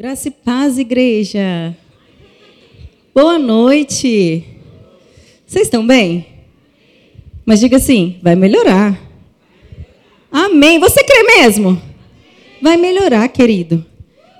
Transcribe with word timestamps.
Graça 0.00 0.28
e 0.28 0.30
paz, 0.30 0.78
igreja. 0.78 1.76
Boa 3.14 3.38
noite. 3.38 4.42
Vocês 5.46 5.66
estão 5.66 5.86
bem? 5.86 6.24
Mas 7.44 7.60
diga 7.60 7.76
assim, 7.76 8.16
vai 8.22 8.34
melhorar. 8.34 8.98
Amém. 10.32 10.78
Você 10.78 11.04
crê 11.04 11.22
mesmo? 11.22 11.78
Vai 12.62 12.78
melhorar, 12.78 13.28
querido. 13.28 13.84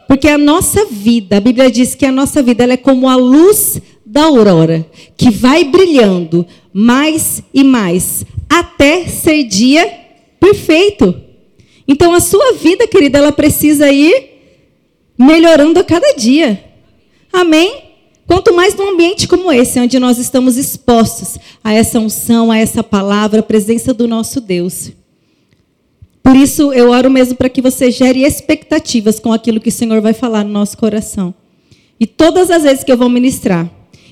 Porque 0.08 0.28
a 0.28 0.38
nossa 0.38 0.86
vida, 0.86 1.36
a 1.36 1.41
Bíblia 1.41 1.70
diz 1.70 1.95
que 1.95 2.06
a 2.06 2.11
nossa 2.11 2.42
vida 2.42 2.64
é 2.64 2.79
como 2.79 3.06
a 3.06 3.16
luz 3.16 3.82
da 4.06 4.22
aurora, 4.22 4.86
que 5.14 5.30
vai 5.30 5.64
brilhando 5.64 6.46
mais 6.72 7.42
e 7.52 7.62
mais, 7.62 8.24
até 8.48 9.04
ser 9.04 9.45
dia 9.45 9.86
perfeito. 10.40 11.14
Então 11.86 12.14
a 12.14 12.20
sua 12.20 12.54
vida, 12.54 12.86
querida, 12.86 13.18
ela 13.18 13.30
precisa 13.30 13.92
ir 13.92 14.39
melhorando 15.21 15.79
a 15.79 15.84
cada 15.84 16.14
dia. 16.14 16.64
Amém? 17.32 17.90
Quanto 18.26 18.54
mais 18.54 18.75
num 18.75 18.90
ambiente 18.90 19.29
como 19.29 19.53
esse, 19.53 19.79
onde 19.79 19.99
nós 19.99 20.18
estamos 20.18 20.57
expostos 20.57 21.36
a 21.63 21.75
essa 21.75 21.99
unção, 21.99 22.50
a 22.50 22.57
essa 22.57 22.82
palavra, 22.82 23.41
a 23.41 23.43
presença 23.43 23.93
do 23.93 24.08
nosso 24.08 24.41
Deus. 24.41 24.93
Por 26.22 26.36
isso, 26.36 26.72
eu 26.72 26.91
oro 26.91 27.11
mesmo 27.11 27.35
para 27.35 27.49
que 27.49 27.61
você 27.61 27.91
gere 27.91 28.22
expectativas 28.22 29.18
com 29.18 29.32
aquilo 29.32 29.61
que 29.61 29.68
o 29.68 29.72
Senhor 29.72 30.00
vai 30.00 30.13
falar 30.13 30.44
no 30.44 30.53
nosso 30.53 30.79
coração. 30.79 31.35
E 31.99 32.06
todas 32.06 32.50
as 32.50 32.62
vezes 32.62 32.84
que 32.84 32.92
eu 32.92 32.97
vou 32.97 33.08
ministrar, 33.08 33.69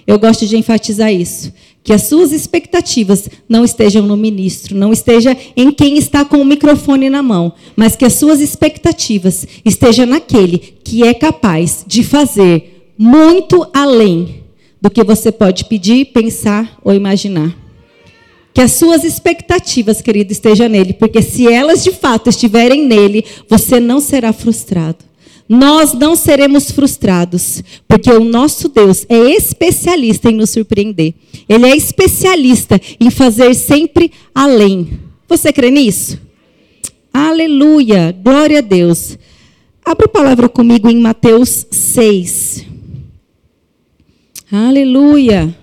eu 0.06 0.18
gosto 0.18 0.46
de 0.46 0.56
enfatizar 0.56 1.12
isso. 1.12 1.52
Que 1.88 1.94
as 1.94 2.02
suas 2.02 2.32
expectativas 2.32 3.30
não 3.48 3.64
estejam 3.64 4.06
no 4.06 4.14
ministro, 4.14 4.76
não 4.76 4.92
esteja 4.92 5.34
em 5.56 5.72
quem 5.72 5.96
está 5.96 6.22
com 6.22 6.36
o 6.36 6.44
microfone 6.44 7.08
na 7.08 7.22
mão, 7.22 7.54
mas 7.74 7.96
que 7.96 8.04
as 8.04 8.12
suas 8.12 8.42
expectativas 8.42 9.48
estejam 9.64 10.04
naquele 10.04 10.58
que 10.58 11.02
é 11.02 11.14
capaz 11.14 11.86
de 11.86 12.04
fazer 12.04 12.92
muito 12.98 13.66
além 13.72 14.42
do 14.82 14.90
que 14.90 15.02
você 15.02 15.32
pode 15.32 15.64
pedir, 15.64 16.12
pensar 16.12 16.78
ou 16.84 16.92
imaginar. 16.92 17.56
Que 18.52 18.60
as 18.60 18.72
suas 18.72 19.02
expectativas, 19.02 20.02
querido, 20.02 20.30
estejam 20.30 20.68
nele, 20.68 20.92
porque 20.92 21.22
se 21.22 21.50
elas 21.50 21.82
de 21.82 21.92
fato 21.92 22.28
estiverem 22.28 22.84
nele, 22.84 23.24
você 23.48 23.80
não 23.80 23.98
será 23.98 24.30
frustrado 24.34 25.08
nós 25.48 25.94
não 25.94 26.14
seremos 26.14 26.70
frustrados, 26.70 27.62
porque 27.86 28.10
o 28.10 28.22
nosso 28.22 28.68
Deus 28.68 29.06
é 29.08 29.30
especialista 29.30 30.30
em 30.30 30.34
nos 30.34 30.50
surpreender. 30.50 31.14
Ele 31.48 31.66
é 31.66 31.74
especialista 31.74 32.78
em 33.00 33.10
fazer 33.10 33.54
sempre 33.54 34.12
além. 34.34 35.00
Você 35.26 35.52
crê 35.52 35.70
nisso? 35.70 36.20
Aleluia, 37.12 38.14
glória 38.22 38.58
a 38.58 38.62
Deus. 38.62 39.18
Abra 39.84 40.04
a 40.04 40.08
palavra 40.08 40.48
comigo 40.48 40.90
em 40.90 41.00
Mateus 41.00 41.66
6. 41.70 42.66
Aleluia. 44.52 45.56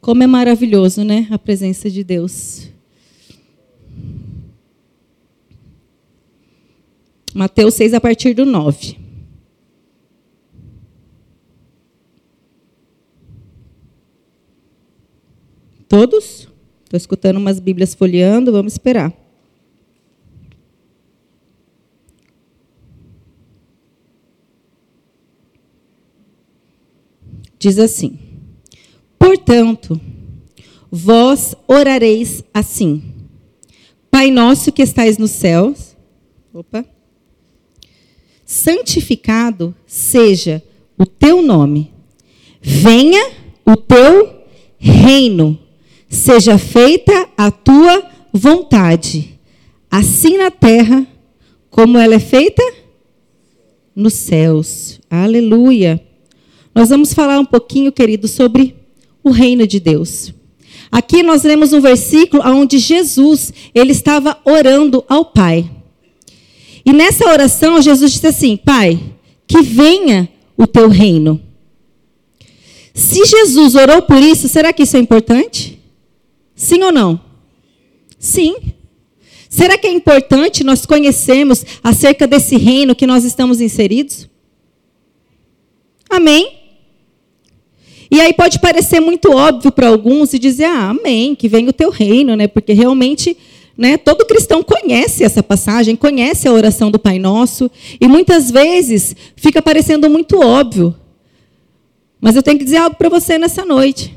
Como 0.00 0.24
é 0.24 0.26
maravilhoso, 0.26 1.04
né? 1.04 1.28
A 1.30 1.38
presença 1.38 1.88
de 1.88 2.02
Deus. 2.02 2.71
Mateus 7.34 7.74
6, 7.74 7.94
a 7.94 8.00
partir 8.00 8.34
do 8.34 8.44
9. 8.44 8.98
Todos? 15.88 16.48
Estou 16.84 16.96
escutando 16.96 17.36
umas 17.36 17.58
Bíblias 17.58 17.94
folheando, 17.94 18.52
vamos 18.52 18.74
esperar. 18.74 19.12
Diz 27.58 27.78
assim: 27.78 28.18
Portanto, 29.18 30.00
vós 30.90 31.54
orareis 31.68 32.42
assim: 32.52 33.02
Pai 34.10 34.30
nosso 34.30 34.72
que 34.72 34.82
estais 34.82 35.16
nos 35.16 35.30
céus. 35.30 35.96
Opa 36.52 36.91
santificado 38.52 39.74
seja 39.86 40.62
o 40.98 41.06
teu 41.06 41.40
nome. 41.40 41.90
Venha 42.60 43.30
o 43.64 43.74
teu 43.76 44.44
reino. 44.78 45.58
Seja 46.06 46.58
feita 46.58 47.28
a 47.34 47.50
tua 47.50 48.04
vontade, 48.30 49.38
assim 49.90 50.36
na 50.36 50.50
terra 50.50 51.06
como 51.70 51.96
ela 51.96 52.14
é 52.14 52.18
feita 52.18 52.62
nos 53.96 54.12
céus. 54.12 55.00
Aleluia. 55.08 55.98
Nós 56.74 56.90
vamos 56.90 57.14
falar 57.14 57.38
um 57.38 57.46
pouquinho, 57.46 57.90
querido, 57.90 58.28
sobre 58.28 58.76
o 59.24 59.30
reino 59.30 59.66
de 59.66 59.80
Deus. 59.80 60.34
Aqui 60.90 61.22
nós 61.22 61.42
lemos 61.42 61.72
um 61.72 61.80
versículo 61.80 62.42
onde 62.44 62.76
Jesus, 62.78 63.50
ele 63.74 63.92
estava 63.92 64.36
orando 64.44 65.02
ao 65.08 65.24
Pai. 65.24 65.70
E 66.84 66.92
nessa 66.92 67.28
oração, 67.28 67.80
Jesus 67.80 68.12
disse 68.12 68.26
assim: 68.26 68.56
Pai, 68.56 69.00
que 69.46 69.62
venha 69.62 70.28
o 70.56 70.66
teu 70.66 70.88
reino. 70.88 71.40
Se 72.94 73.24
Jesus 73.24 73.74
orou 73.74 74.02
por 74.02 74.22
isso, 74.22 74.48
será 74.48 74.72
que 74.72 74.82
isso 74.82 74.96
é 74.96 75.00
importante? 75.00 75.78
Sim 76.54 76.82
ou 76.82 76.92
não? 76.92 77.20
Sim. 78.18 78.56
Será 79.48 79.76
que 79.76 79.86
é 79.86 79.92
importante 79.92 80.64
nós 80.64 80.86
conhecermos 80.86 81.64
acerca 81.82 82.26
desse 82.26 82.56
reino 82.56 82.94
que 82.94 83.06
nós 83.06 83.24
estamos 83.24 83.60
inseridos? 83.60 84.28
Amém? 86.08 86.58
E 88.10 88.20
aí 88.20 88.32
pode 88.34 88.60
parecer 88.60 89.00
muito 89.00 89.32
óbvio 89.32 89.72
para 89.72 89.88
alguns 89.88 90.34
e 90.34 90.38
dizer, 90.38 90.64
ah, 90.64 90.90
amém, 90.90 91.34
que 91.34 91.48
venha 91.48 91.70
o 91.70 91.72
teu 91.72 91.90
reino, 91.90 92.36
né? 92.36 92.46
Porque 92.46 92.74
realmente 92.74 93.36
né? 93.82 93.96
Todo 93.96 94.24
cristão 94.24 94.62
conhece 94.62 95.24
essa 95.24 95.42
passagem, 95.42 95.96
conhece 95.96 96.46
a 96.46 96.52
oração 96.52 96.88
do 96.88 97.00
Pai 97.00 97.18
Nosso, 97.18 97.68
e 98.00 98.06
muitas 98.06 98.48
vezes 98.48 99.16
fica 99.34 99.60
parecendo 99.60 100.08
muito 100.08 100.38
óbvio. 100.40 100.94
Mas 102.20 102.36
eu 102.36 102.44
tenho 102.44 102.58
que 102.58 102.64
dizer 102.64 102.76
algo 102.76 102.94
para 102.94 103.08
você 103.08 103.36
nessa 103.38 103.64
noite. 103.64 104.14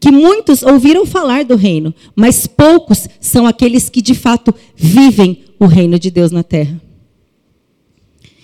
Que 0.00 0.10
muitos 0.10 0.64
ouviram 0.64 1.06
falar 1.06 1.44
do 1.44 1.54
reino, 1.54 1.94
mas 2.16 2.48
poucos 2.48 3.06
são 3.20 3.46
aqueles 3.46 3.88
que 3.88 4.02
de 4.02 4.14
fato 4.14 4.52
vivem 4.74 5.44
o 5.56 5.66
reino 5.66 5.96
de 5.96 6.10
Deus 6.10 6.32
na 6.32 6.42
terra. 6.42 6.82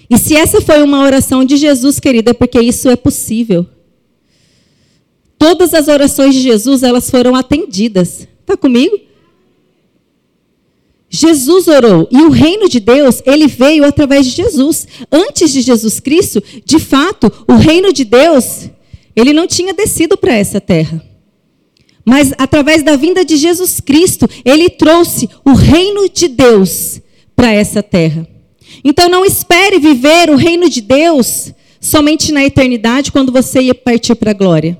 E 0.08 0.16
se 0.16 0.36
essa 0.36 0.60
foi 0.60 0.80
uma 0.80 1.02
oração 1.02 1.44
de 1.44 1.56
Jesus, 1.56 1.98
querida, 1.98 2.30
é 2.30 2.34
porque 2.34 2.60
isso 2.60 2.88
é 2.88 2.94
possível. 2.94 3.66
Todas 5.36 5.74
as 5.74 5.88
orações 5.88 6.36
de 6.36 6.40
Jesus, 6.40 6.84
elas 6.84 7.10
foram 7.10 7.34
atendidas. 7.34 8.28
Está 8.42 8.56
comigo? 8.56 9.05
Jesus 11.08 11.68
orou 11.68 12.08
e 12.10 12.22
o 12.22 12.30
reino 12.30 12.68
de 12.68 12.80
Deus, 12.80 13.22
ele 13.24 13.46
veio 13.46 13.84
através 13.84 14.26
de 14.26 14.32
Jesus. 14.32 14.86
Antes 15.10 15.52
de 15.52 15.60
Jesus 15.60 16.00
Cristo, 16.00 16.42
de 16.64 16.78
fato, 16.78 17.32
o 17.48 17.54
reino 17.54 17.92
de 17.92 18.04
Deus, 18.04 18.68
ele 19.14 19.32
não 19.32 19.46
tinha 19.46 19.72
descido 19.72 20.16
para 20.16 20.34
essa 20.34 20.60
terra. 20.60 21.02
Mas 22.04 22.32
através 22.38 22.82
da 22.82 22.96
vinda 22.96 23.24
de 23.24 23.36
Jesus 23.36 23.80
Cristo, 23.80 24.28
ele 24.44 24.68
trouxe 24.68 25.28
o 25.44 25.52
reino 25.52 26.08
de 26.08 26.28
Deus 26.28 27.00
para 27.34 27.52
essa 27.52 27.82
terra. 27.82 28.26
Então 28.84 29.08
não 29.08 29.24
espere 29.24 29.78
viver 29.78 30.30
o 30.30 30.36
reino 30.36 30.68
de 30.68 30.80
Deus 30.80 31.52
somente 31.80 32.32
na 32.32 32.44
eternidade, 32.44 33.12
quando 33.12 33.30
você 33.32 33.60
ia 33.60 33.74
partir 33.74 34.14
para 34.16 34.32
a 34.32 34.34
glória. 34.34 34.78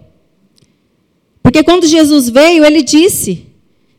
Porque 1.43 1.63
quando 1.63 1.87
Jesus 1.87 2.29
veio, 2.29 2.65
ele 2.65 2.83
disse 2.83 3.47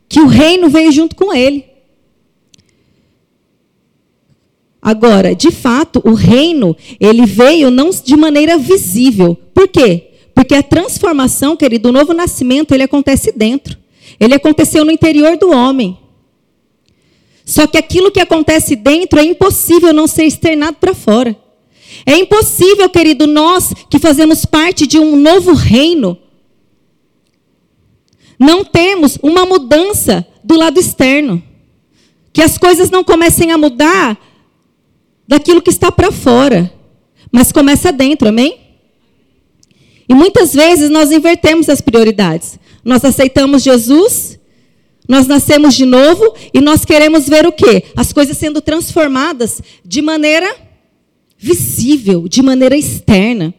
que 0.08 0.20
o 0.20 0.26
reino 0.26 0.68
veio 0.68 0.92
junto 0.92 1.16
com 1.16 1.34
ele. 1.34 1.64
Agora, 4.88 5.34
de 5.34 5.50
fato, 5.50 6.00
o 6.02 6.14
reino, 6.14 6.74
ele 6.98 7.26
veio 7.26 7.70
não 7.70 7.90
de 7.90 8.16
maneira 8.16 8.56
visível. 8.56 9.36
Por 9.52 9.68
quê? 9.68 10.12
Porque 10.34 10.54
a 10.54 10.62
transformação, 10.62 11.54
querido, 11.54 11.90
o 11.90 11.92
novo 11.92 12.14
nascimento, 12.14 12.72
ele 12.72 12.84
acontece 12.84 13.30
dentro. 13.30 13.76
Ele 14.18 14.32
aconteceu 14.32 14.86
no 14.86 14.90
interior 14.90 15.36
do 15.36 15.50
homem. 15.50 15.98
Só 17.44 17.66
que 17.66 17.76
aquilo 17.76 18.10
que 18.10 18.18
acontece 18.18 18.74
dentro 18.74 19.18
é 19.18 19.24
impossível 19.24 19.92
não 19.92 20.06
ser 20.06 20.24
externado 20.24 20.78
para 20.80 20.94
fora. 20.94 21.36
É 22.06 22.16
impossível, 22.16 22.88
querido, 22.88 23.26
nós 23.26 23.74
que 23.90 23.98
fazemos 23.98 24.46
parte 24.46 24.86
de 24.86 24.98
um 24.98 25.16
novo 25.16 25.52
reino, 25.52 26.16
não 28.38 28.64
temos 28.64 29.18
uma 29.22 29.44
mudança 29.44 30.26
do 30.42 30.56
lado 30.56 30.80
externo. 30.80 31.42
Que 32.32 32.40
as 32.40 32.56
coisas 32.56 32.88
não 32.88 33.04
comecem 33.04 33.52
a 33.52 33.58
mudar 33.58 34.18
daquilo 35.28 35.60
que 35.60 35.70
está 35.70 35.92
para 35.92 36.10
fora, 36.10 36.72
mas 37.30 37.52
começa 37.52 37.92
dentro, 37.92 38.28
amém? 38.28 38.58
E 40.08 40.14
muitas 40.14 40.54
vezes 40.54 40.88
nós 40.88 41.12
invertemos 41.12 41.68
as 41.68 41.82
prioridades. 41.82 42.58
Nós 42.82 43.04
aceitamos 43.04 43.62
Jesus, 43.62 44.40
nós 45.06 45.26
nascemos 45.26 45.74
de 45.74 45.84
novo 45.84 46.34
e 46.54 46.62
nós 46.62 46.86
queremos 46.86 47.28
ver 47.28 47.46
o 47.46 47.52
quê? 47.52 47.84
As 47.94 48.10
coisas 48.10 48.38
sendo 48.38 48.62
transformadas 48.62 49.60
de 49.84 50.00
maneira 50.00 50.56
visível, 51.36 52.26
de 52.26 52.42
maneira 52.42 52.76
externa. 52.76 53.52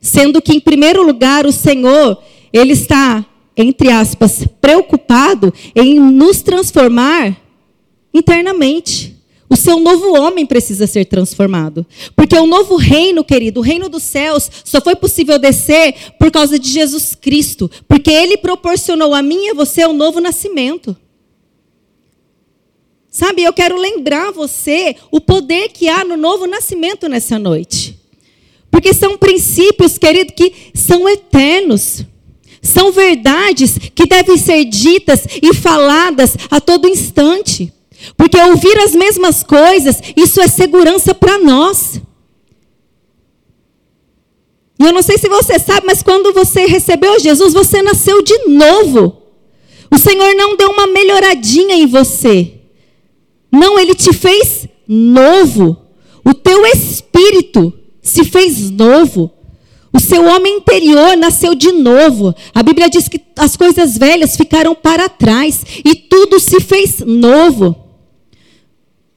Sendo 0.00 0.42
que, 0.42 0.52
em 0.52 0.60
primeiro 0.60 1.02
lugar, 1.02 1.46
o 1.46 1.52
Senhor, 1.52 2.20
Ele 2.52 2.72
está, 2.72 3.24
entre 3.56 3.90
aspas, 3.90 4.44
preocupado 4.60 5.54
em 5.74 6.00
nos 6.00 6.42
transformar 6.42 7.40
internamente. 8.12 9.16
O 9.54 9.56
seu 9.56 9.78
novo 9.78 10.20
homem 10.20 10.44
precisa 10.44 10.84
ser 10.84 11.04
transformado. 11.04 11.86
Porque 12.16 12.36
o 12.36 12.44
novo 12.44 12.74
reino, 12.74 13.22
querido, 13.22 13.60
o 13.60 13.62
reino 13.62 13.88
dos 13.88 14.02
céus, 14.02 14.50
só 14.64 14.80
foi 14.80 14.96
possível 14.96 15.38
descer 15.38 15.94
por 16.18 16.28
causa 16.32 16.58
de 16.58 16.68
Jesus 16.68 17.14
Cristo. 17.14 17.70
Porque 17.86 18.10
Ele 18.10 18.36
proporcionou 18.36 19.14
a 19.14 19.22
mim 19.22 19.44
e 19.44 19.50
a 19.50 19.54
você 19.54 19.84
o 19.84 19.90
um 19.90 19.92
novo 19.92 20.20
nascimento. 20.20 20.96
Sabe, 23.08 23.44
eu 23.44 23.52
quero 23.52 23.76
lembrar 23.76 24.32
você 24.32 24.96
o 25.08 25.20
poder 25.20 25.68
que 25.68 25.88
há 25.88 26.04
no 26.04 26.16
novo 26.16 26.48
nascimento 26.48 27.08
nessa 27.08 27.38
noite. 27.38 27.96
Porque 28.72 28.92
são 28.92 29.16
princípios, 29.16 29.96
querido, 29.98 30.32
que 30.32 30.52
são 30.74 31.08
eternos. 31.08 32.04
São 32.60 32.90
verdades 32.90 33.78
que 33.94 34.04
devem 34.04 34.36
ser 34.36 34.64
ditas 34.64 35.24
e 35.40 35.54
faladas 35.54 36.36
a 36.50 36.60
todo 36.60 36.88
instante. 36.88 37.72
Porque 38.16 38.38
ouvir 38.38 38.78
as 38.78 38.92
mesmas 38.92 39.42
coisas, 39.42 40.00
isso 40.16 40.40
é 40.40 40.48
segurança 40.48 41.14
para 41.14 41.38
nós. 41.38 42.00
E 44.78 44.84
eu 44.84 44.92
não 44.92 45.02
sei 45.02 45.16
se 45.18 45.28
você 45.28 45.58
sabe, 45.58 45.86
mas 45.86 46.02
quando 46.02 46.32
você 46.32 46.66
recebeu 46.66 47.18
Jesus, 47.18 47.54
você 47.54 47.82
nasceu 47.82 48.22
de 48.22 48.48
novo. 48.48 49.22
O 49.90 49.98
Senhor 49.98 50.34
não 50.34 50.56
deu 50.56 50.70
uma 50.70 50.86
melhoradinha 50.86 51.76
em 51.76 51.86
você. 51.86 52.54
Não, 53.50 53.78
ele 53.78 53.94
te 53.94 54.12
fez 54.12 54.66
novo. 54.88 55.76
O 56.24 56.34
teu 56.34 56.66
espírito 56.66 57.72
se 58.02 58.24
fez 58.24 58.70
novo. 58.70 59.30
O 59.92 60.00
seu 60.00 60.24
homem 60.24 60.56
interior 60.56 61.16
nasceu 61.16 61.54
de 61.54 61.70
novo. 61.70 62.34
A 62.52 62.62
Bíblia 62.64 62.90
diz 62.90 63.08
que 63.08 63.20
as 63.36 63.56
coisas 63.56 63.96
velhas 63.96 64.36
ficaram 64.36 64.74
para 64.74 65.08
trás 65.08 65.64
e 65.84 65.94
tudo 65.94 66.40
se 66.40 66.58
fez 66.58 66.98
novo. 66.98 67.83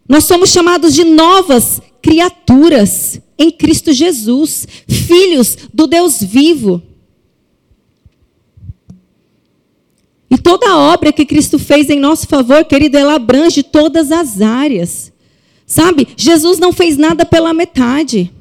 Nós 0.07 0.23
somos 0.23 0.49
chamados 0.49 0.93
de 0.93 1.03
novas 1.03 1.81
criaturas 2.01 3.21
em 3.37 3.51
Cristo 3.51 3.91
Jesus, 3.91 4.67
filhos 4.87 5.57
do 5.73 5.85
Deus 5.85 6.21
vivo. 6.21 6.81
E 10.29 10.37
toda 10.37 10.69
a 10.69 10.77
obra 10.77 11.13
que 11.13 11.25
Cristo 11.25 11.57
fez 11.57 11.89
em 11.89 11.99
nosso 11.99 12.27
favor, 12.27 12.63
querido, 12.65 12.97
ela 12.97 13.15
abrange 13.15 13.63
todas 13.63 14.11
as 14.11 14.41
áreas. 14.41 15.11
Sabe? 15.65 16.07
Jesus 16.15 16.59
não 16.59 16.71
fez 16.71 16.97
nada 16.97 17.25
pela 17.25 17.53
metade. 17.53 18.31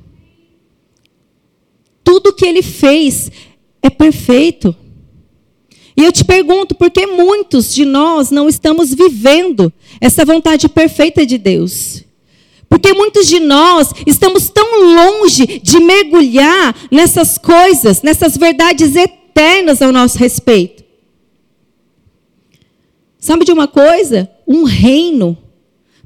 Tudo 2.03 2.33
que 2.33 2.47
ele 2.47 2.63
fez 2.63 3.31
é 3.83 3.91
perfeito. 3.91 4.75
E 5.96 6.04
eu 6.04 6.12
te 6.12 6.25
pergunto, 6.25 6.75
por 6.75 6.90
que 6.90 7.06
muitos 7.06 7.72
de 7.72 7.84
nós 7.87 8.31
não 8.31 8.48
estamos 8.48 8.93
vivendo 8.93 9.72
essa 10.00 10.25
vontade 10.25 10.69
perfeita 10.69 11.25
de 11.25 11.38
Deus? 11.38 12.04
Porque 12.69 12.93
muitos 12.93 13.26
de 13.26 13.40
nós 13.40 13.93
estamos 14.06 14.50
tão 14.50 14.94
longe 14.94 15.60
de 15.62 15.81
mergulhar 15.81 16.76
nessas 16.90 17.38
coisas, 17.38 18.02
nessas 18.02 18.37
verdades 18.37 18.94
eternas 18.94 19.81
ao 19.81 19.93
nosso 19.93 20.19
respeito. 20.19 20.84
Sabe 23.19 23.44
de 23.44 23.52
uma 23.52 23.66
coisa? 23.66 24.31
Um 24.46 24.64
reino. 24.64 25.38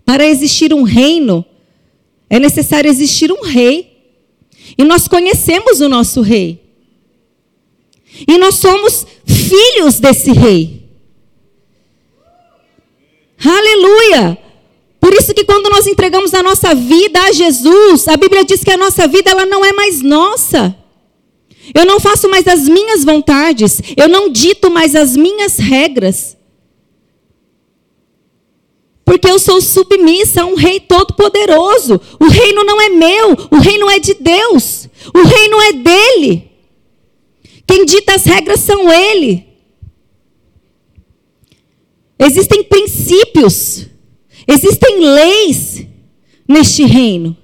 Para 0.04 0.24
existir 0.24 0.72
um 0.72 0.82
reino, 0.82 1.44
é 2.28 2.38
necessário 2.38 2.88
existir 2.88 3.32
um 3.32 3.42
rei. 3.42 3.90
E 4.78 4.84
nós 4.84 5.08
conhecemos 5.08 5.80
o 5.80 5.88
nosso 5.88 6.20
rei. 6.20 6.60
E 8.26 8.38
nós 8.38 8.56
somos 8.56 9.06
filhos 9.50 9.98
desse 9.98 10.32
rei. 10.32 10.88
Aleluia! 13.44 14.38
Por 15.00 15.14
isso 15.14 15.34
que 15.34 15.44
quando 15.44 15.70
nós 15.70 15.86
entregamos 15.86 16.34
a 16.34 16.42
nossa 16.42 16.74
vida 16.74 17.20
a 17.22 17.32
Jesus, 17.32 18.06
a 18.06 18.16
Bíblia 18.16 18.44
diz 18.44 18.62
que 18.62 18.70
a 18.70 18.76
nossa 18.76 19.08
vida 19.08 19.30
ela 19.30 19.46
não 19.46 19.64
é 19.64 19.72
mais 19.72 20.02
nossa. 20.02 20.76
Eu 21.74 21.84
não 21.86 21.98
faço 21.98 22.28
mais 22.28 22.46
as 22.46 22.68
minhas 22.68 23.04
vontades, 23.04 23.80
eu 23.96 24.08
não 24.08 24.28
dito 24.28 24.70
mais 24.70 24.94
as 24.94 25.16
minhas 25.16 25.56
regras. 25.56 26.36
Porque 29.04 29.28
eu 29.28 29.38
sou 29.38 29.60
submissa 29.60 30.42
a 30.42 30.46
um 30.46 30.54
rei 30.54 30.78
todo-poderoso. 30.78 32.00
O 32.20 32.28
reino 32.28 32.62
não 32.62 32.80
é 32.80 32.88
meu, 32.90 33.36
o 33.50 33.56
reino 33.56 33.90
é 33.90 33.98
de 33.98 34.14
Deus. 34.14 34.88
O 35.12 35.22
reino 35.22 35.60
é 35.62 35.72
dele. 35.72 36.49
Quem 37.70 37.84
dita 37.84 38.16
as 38.16 38.24
regras 38.24 38.58
são 38.58 38.92
ele. 38.92 39.46
Existem 42.18 42.64
princípios, 42.64 43.86
existem 44.44 44.98
leis 44.98 45.86
neste 46.48 46.82
reino. 46.82 47.36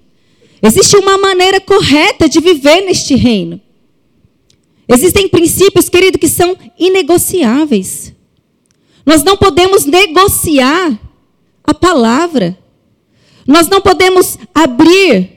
Existe 0.61 0.96
uma 0.96 1.17
maneira 1.17 1.61
correta 1.61 2.28
de 2.28 2.40
viver 2.40 2.81
neste 2.81 3.14
reino. 3.14 3.61
Existem 4.88 5.28
princípios, 5.28 5.88
querido, 5.88 6.19
que 6.19 6.29
são 6.29 6.58
inegociáveis. 6.76 8.12
Nós 9.06 9.22
não 9.22 9.37
podemos 9.37 9.84
negociar 9.84 10.99
a 11.62 11.72
palavra. 11.72 12.58
Nós 13.46 13.69
não 13.69 13.81
podemos 13.81 14.37
abrir 14.52 15.31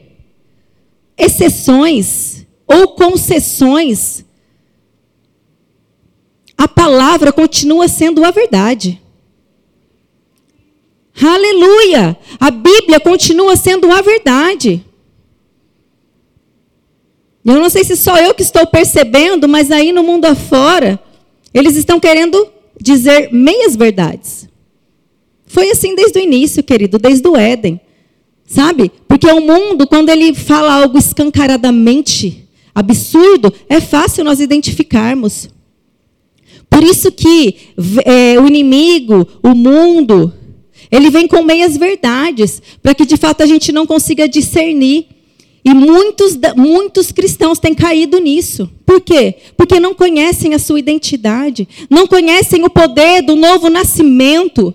exceções 1.16 2.44
ou 2.66 2.88
concessões. 2.96 4.26
A 6.60 6.68
palavra 6.68 7.32
continua 7.32 7.88
sendo 7.88 8.22
a 8.26 8.32
verdade. 8.32 9.02
Aleluia! 11.18 12.18
A 12.38 12.52
Bíblia 12.52 13.00
continua 13.00 13.56
sendo 13.56 13.90
a 13.90 14.02
verdade. 14.02 14.84
Eu 17.46 17.62
não 17.62 17.70
sei 17.70 17.86
se 17.86 17.96
só 17.96 18.18
eu 18.18 18.34
que 18.34 18.42
estou 18.42 18.68
percebendo, 18.68 19.48
mas 19.48 19.72
aí 19.72 19.94
no 19.94 20.04
mundo 20.04 20.26
afora, 20.26 21.02
eles 21.54 21.78
estão 21.78 21.98
querendo 21.98 22.52
dizer 22.78 23.32
meias 23.32 23.78
verdades. 23.78 24.50
Foi 25.46 25.72
assim 25.72 25.96
desde 25.96 26.20
o 26.20 26.22
início, 26.22 26.62
querido, 26.62 27.00
desde 27.00 27.26
o 27.26 27.38
Éden. 27.38 27.80
Sabe? 28.46 28.92
Porque 29.08 29.28
o 29.28 29.40
mundo, 29.40 29.88
quando 29.88 30.10
ele 30.10 30.36
fala 30.36 30.74
algo 30.74 30.98
escancaradamente 30.98 32.50
absurdo, 32.76 33.54
é 33.70 33.80
fácil 33.80 34.26
nós 34.26 34.42
identificarmos. 34.42 35.48
Por 36.80 36.88
isso 36.88 37.12
que 37.12 37.58
é, 38.06 38.40
o 38.40 38.48
inimigo, 38.48 39.28
o 39.44 39.50
mundo, 39.50 40.34
ele 40.90 41.10
vem 41.10 41.28
com 41.28 41.44
meias 41.44 41.76
verdades, 41.76 42.62
para 42.82 42.96
que 42.96 43.06
de 43.06 43.18
fato 43.18 43.44
a 43.44 43.46
gente 43.46 43.74
não 43.74 43.86
consiga 43.86 44.30
discernir. 44.30 45.08
E 45.66 45.74
muitos, 45.74 46.40
muitos 46.56 47.12
cristãos 47.12 47.60
têm 47.60 47.76
caído 47.76 48.18
nisso. 48.18 48.72
Por 48.86 49.02
quê? 49.02 49.36
Porque 49.58 49.78
não 49.78 49.94
conhecem 49.94 50.54
a 50.54 50.60
sua 50.60 50.80
identidade, 50.80 51.68
não 51.90 52.08
conhecem 52.08 52.64
o 52.64 52.70
poder 52.70 53.24
do 53.24 53.36
novo 53.36 53.70
nascimento 53.70 54.74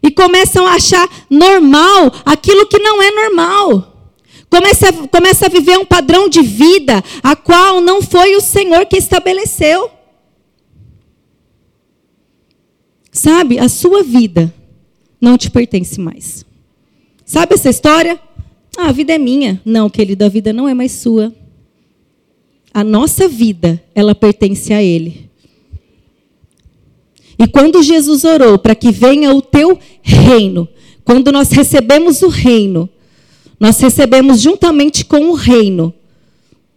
e 0.00 0.08
começam 0.12 0.64
a 0.68 0.74
achar 0.74 1.08
normal 1.28 2.12
aquilo 2.24 2.64
que 2.68 2.78
não 2.78 3.02
é 3.02 3.10
normal. 3.10 4.12
Começa, 4.48 4.92
começa 5.10 5.46
a 5.46 5.48
viver 5.48 5.80
um 5.80 5.84
padrão 5.84 6.28
de 6.28 6.42
vida 6.42 7.02
a 7.24 7.34
qual 7.34 7.80
não 7.80 8.00
foi 8.00 8.36
o 8.36 8.40
Senhor 8.40 8.86
que 8.86 8.96
estabeleceu. 8.96 9.95
Sabe, 13.16 13.58
a 13.58 13.66
sua 13.66 14.02
vida 14.02 14.52
não 15.18 15.38
te 15.38 15.50
pertence 15.50 15.98
mais. 15.98 16.44
Sabe 17.24 17.54
essa 17.54 17.70
história? 17.70 18.20
Ah, 18.76 18.90
a 18.90 18.92
vida 18.92 19.14
é 19.14 19.16
minha. 19.16 19.58
Não, 19.64 19.88
querido, 19.88 20.22
a 20.22 20.28
vida 20.28 20.52
não 20.52 20.68
é 20.68 20.74
mais 20.74 20.92
sua. 20.92 21.34
A 22.74 22.84
nossa 22.84 23.26
vida, 23.26 23.82
ela 23.94 24.14
pertence 24.14 24.70
a 24.70 24.82
Ele. 24.82 25.30
E 27.38 27.48
quando 27.48 27.82
Jesus 27.82 28.22
orou 28.22 28.58
para 28.58 28.74
que 28.74 28.92
venha 28.92 29.34
o 29.34 29.40
teu 29.40 29.78
reino, 30.02 30.68
quando 31.02 31.32
nós 31.32 31.50
recebemos 31.50 32.20
o 32.20 32.28
reino, 32.28 32.86
nós 33.58 33.80
recebemos 33.80 34.42
juntamente 34.42 35.06
com 35.06 35.30
o 35.30 35.34
reino 35.34 35.92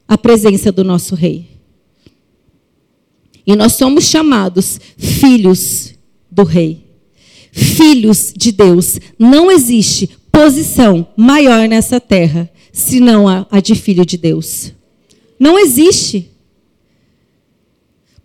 a 0.07 0.17
presença 0.17 0.71
do 0.71 0.85
nosso 0.85 1.15
rei. 1.15 1.49
E 3.45 3.57
nós 3.57 3.73
somos 3.73 4.05
chamados 4.05 4.79
filhos 4.97 5.98
do 6.39 6.43
rei. 6.43 6.85
Filhos 7.51 8.33
de 8.35 8.51
Deus. 8.51 8.99
Não 9.17 9.51
existe 9.51 10.09
posição 10.31 11.07
maior 11.17 11.67
nessa 11.67 11.99
terra 11.99 12.49
senão 12.71 13.27
a, 13.27 13.45
a 13.51 13.59
de 13.59 13.75
filho 13.75 14.05
de 14.05 14.17
Deus. 14.17 14.71
Não 15.39 15.59
existe. 15.59 16.31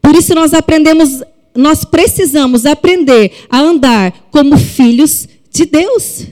Por 0.00 0.14
isso 0.14 0.34
nós 0.34 0.54
aprendemos 0.54 1.22
nós 1.56 1.84
precisamos 1.84 2.66
aprender 2.66 3.30
a 3.48 3.60
andar 3.60 4.28
como 4.32 4.58
filhos 4.58 5.28
de 5.52 5.64
Deus. 5.64 6.26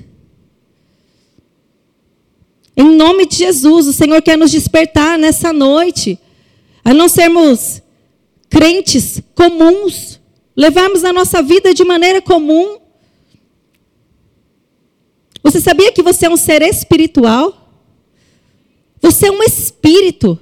Em 2.76 2.96
nome 2.96 3.26
de 3.26 3.36
Jesus, 3.36 3.86
o 3.86 3.92
Senhor 3.92 4.20
quer 4.20 4.36
nos 4.36 4.50
despertar 4.50 5.16
nessa 5.16 5.52
noite 5.52 6.18
a 6.84 6.92
não 6.92 7.08
sermos 7.08 7.80
crentes 8.50 9.22
comuns, 9.32 10.20
levarmos 10.56 11.04
a 11.04 11.12
nossa 11.12 11.42
vida 11.42 11.72
de 11.74 11.84
maneira 11.84 12.20
comum. 12.20 12.78
Você 15.42 15.60
sabia 15.60 15.92
que 15.92 16.02
você 16.02 16.26
é 16.26 16.30
um 16.30 16.36
ser 16.36 16.62
espiritual? 16.62 17.58
Você 19.00 19.26
é 19.26 19.30
um 19.30 19.42
espírito. 19.42 20.38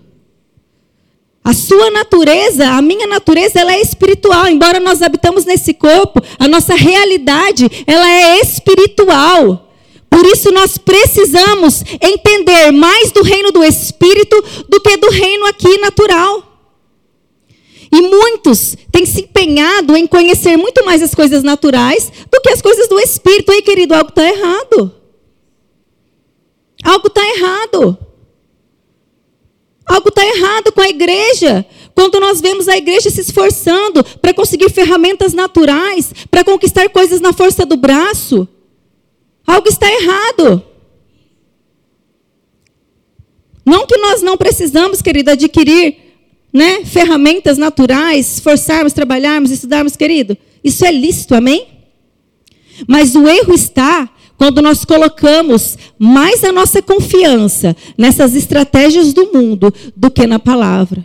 A 1.43 1.55
sua 1.55 1.91
natureza, 1.91 2.69
a 2.69 2.83
minha 2.83 3.07
natureza, 3.07 3.59
ela 3.59 3.73
é 3.73 3.81
espiritual. 3.81 4.47
Embora 4.47 4.79
nós 4.79 5.01
habitamos 5.01 5.47
nesse 5.47 5.73
corpo, 5.73 6.23
a 6.39 6.47
nossa 6.47 6.75
realidade, 6.75 7.67
ela 7.87 8.09
é 8.09 8.41
espiritual. 8.41 9.69
Por 10.11 10.27
isso 10.27 10.51
nós 10.51 10.77
precisamos 10.77 11.83
entender 12.01 12.73
mais 12.73 13.11
do 13.11 13.23
reino 13.23 13.53
do 13.53 13.65
espírito 13.65 14.37
do 14.69 14.81
que 14.81 14.97
do 14.99 15.09
reino 15.09 15.47
aqui 15.47 15.79
natural. 15.79 16.50
E 17.93 18.01
muitos 18.03 18.77
têm 18.93 19.05
se 19.05 19.23
empenhado 19.23 19.97
em 19.97 20.07
conhecer 20.07 20.57
muito 20.57 20.85
mais 20.85 21.03
as 21.03 21.15
coisas 21.15 21.43
naturais 21.43 22.11
do 22.31 22.41
que 22.41 22.51
as 22.51 22.63
coisas 22.63 22.89
do 22.89 23.01
espírito. 23.01 23.53
Ei, 23.53 23.63
querido, 23.63 23.95
algo 23.95 24.11
está 24.11 24.29
errado. 24.29 24.95
Algo 26.85 27.09
está 27.09 27.23
errado. 27.37 27.99
Algo 29.87 30.09
está 30.09 30.25
errado 30.25 30.71
com 30.73 30.81
a 30.81 30.89
igreja. 30.89 31.67
Quando 31.95 32.21
nós 32.21 32.41
vemos 32.41 32.69
a 32.69 32.77
igreja 32.77 33.11
se 33.11 33.21
esforçando 33.21 34.05
para 34.23 34.33
conseguir 34.33 34.71
ferramentas 34.71 35.33
naturais, 35.33 36.13
para 36.31 36.45
conquistar 36.45 36.89
coisas 36.91 37.21
na 37.21 37.33
força 37.33 37.67
do 37.67 37.77
braço, 37.77 38.47
algo 39.45 39.69
está 39.69 39.91
errado. 39.91 40.63
Não 43.67 43.85
que 43.85 43.97
nós 43.97 44.23
não 44.23 44.37
precisamos, 44.37 45.03
querido, 45.03 45.33
adquirir 45.33 46.10
né, 46.53 46.85
ferramentas 46.85 47.57
naturais, 47.59 48.35
esforçarmos, 48.35 48.93
trabalharmos, 48.93 49.51
estudarmos, 49.51 49.97
querido. 49.97 50.37
Isso 50.63 50.85
é 50.85 50.91
lícito, 50.91 51.35
amém? 51.35 51.67
Mas 52.87 53.15
o 53.15 53.29
erro 53.29 53.55
está 53.55 54.09
quando 54.37 54.63
nós 54.63 54.85
colocamos 54.85 55.77
mais 55.99 56.43
a 56.45 56.51
nossa 56.51 56.81
confiança 56.81 57.77
nessas 57.97 58.35
estratégias 58.35 59.13
do 59.13 59.33
mundo 59.33 59.73
do 59.95 60.11
que 60.11 60.27
na 60.27 60.39
palavra. 60.39 61.05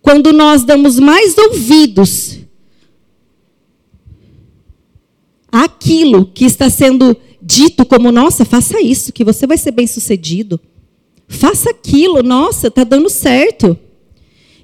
Quando 0.00 0.32
nós 0.32 0.62
damos 0.62 0.98
mais 0.98 1.36
ouvidos 1.36 2.38
àquilo 5.50 6.26
que 6.26 6.44
está 6.44 6.70
sendo 6.70 7.16
dito 7.40 7.84
como, 7.84 8.10
nossa, 8.10 8.44
faça 8.44 8.80
isso, 8.80 9.12
que 9.12 9.24
você 9.24 9.46
vai 9.46 9.58
ser 9.58 9.70
bem 9.70 9.86
sucedido. 9.86 10.60
Faça 11.28 11.70
aquilo, 11.70 12.22
nossa, 12.22 12.68
está 12.68 12.84
dando 12.84 13.08
certo. 13.08 13.78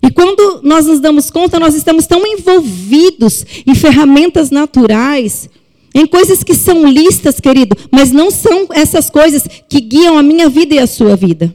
E 0.02 0.10
quando 0.10 0.60
nós 0.62 0.86
nos 0.86 1.00
damos 1.00 1.30
conta, 1.30 1.58
nós 1.58 1.74
estamos 1.74 2.06
tão 2.06 2.26
envolvidos 2.26 3.44
em 3.66 3.74
ferramentas 3.74 4.50
naturais 4.50 5.48
em 5.94 6.06
coisas 6.06 6.42
que 6.44 6.54
são 6.54 6.88
listas, 6.88 7.40
querido, 7.40 7.76
mas 7.90 8.12
não 8.12 8.30
são 8.30 8.68
essas 8.72 9.10
coisas 9.10 9.44
que 9.68 9.80
guiam 9.80 10.16
a 10.16 10.22
minha 10.22 10.48
vida 10.48 10.74
e 10.74 10.78
a 10.78 10.86
sua 10.86 11.16
vida. 11.16 11.54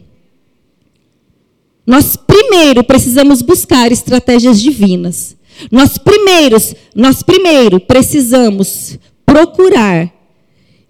Nós 1.85 2.15
primeiro 2.15 2.83
precisamos 2.83 3.41
buscar 3.41 3.91
estratégias 3.91 4.59
divinas. 4.59 5.38
Nós 5.71 5.97
primeiros, 5.97 6.75
nós 6.93 7.24
primeiro 7.24 7.79
precisamos 7.79 8.97
procurar 9.25 10.12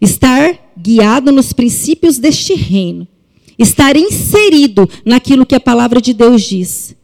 estar 0.01 0.57
guiado 0.77 1.31
nos 1.31 1.53
princípios 1.53 2.17
deste 2.17 2.53
reino, 2.53 3.07
estar 3.57 3.95
inserido 3.95 4.89
naquilo 5.05 5.45
que 5.45 5.55
a 5.55 5.59
palavra 5.59 6.01
de 6.01 6.13
Deus 6.13 6.43
diz 6.43 6.95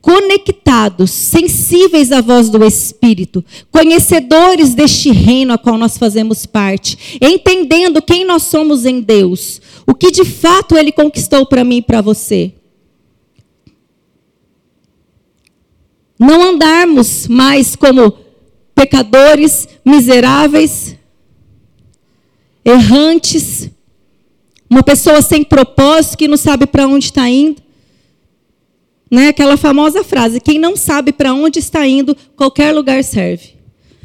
conectados, 0.00 1.10
sensíveis 1.10 2.10
à 2.10 2.20
voz 2.20 2.48
do 2.48 2.64
Espírito, 2.64 3.44
conhecedores 3.70 4.74
deste 4.74 5.10
reino 5.10 5.52
a 5.52 5.58
qual 5.58 5.76
nós 5.76 5.98
fazemos 5.98 6.46
parte, 6.46 7.18
entendendo 7.20 8.00
quem 8.00 8.24
nós 8.24 8.44
somos 8.44 8.86
em 8.86 9.00
Deus, 9.00 9.60
o 9.86 9.94
que 9.94 10.10
de 10.10 10.24
fato 10.24 10.76
Ele 10.76 10.90
conquistou 10.90 11.44
para 11.44 11.64
mim 11.64 11.78
e 11.78 11.82
para 11.82 12.00
você. 12.00 12.54
Não 16.18 16.42
andarmos 16.42 17.28
mais 17.28 17.76
como 17.76 18.14
pecadores, 18.74 19.68
miseráveis, 19.84 20.96
errantes, 22.64 23.70
uma 24.70 24.84
pessoa 24.84 25.20
sem 25.20 25.42
propósito 25.42 26.16
que 26.16 26.28
não 26.28 26.36
sabe 26.36 26.64
para 26.64 26.86
onde 26.86 27.06
está 27.06 27.28
indo. 27.28 27.60
Né? 29.10 29.28
Aquela 29.28 29.56
famosa 29.56 30.04
frase: 30.04 30.40
quem 30.40 30.58
não 30.58 30.76
sabe 30.76 31.12
para 31.12 31.34
onde 31.34 31.58
está 31.58 31.84
indo, 31.84 32.16
qualquer 32.36 32.72
lugar 32.72 33.02
serve. 33.02 33.58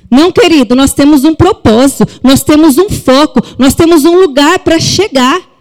Não, 0.09 0.31
querido, 0.31 0.75
nós 0.75 0.93
temos 0.93 1.23
um 1.23 1.35
propósito, 1.35 2.05
nós 2.23 2.43
temos 2.43 2.77
um 2.77 2.89
foco, 2.89 3.39
nós 3.59 3.75
temos 3.75 4.05
um 4.05 4.19
lugar 4.19 4.59
para 4.59 4.79
chegar. 4.79 5.53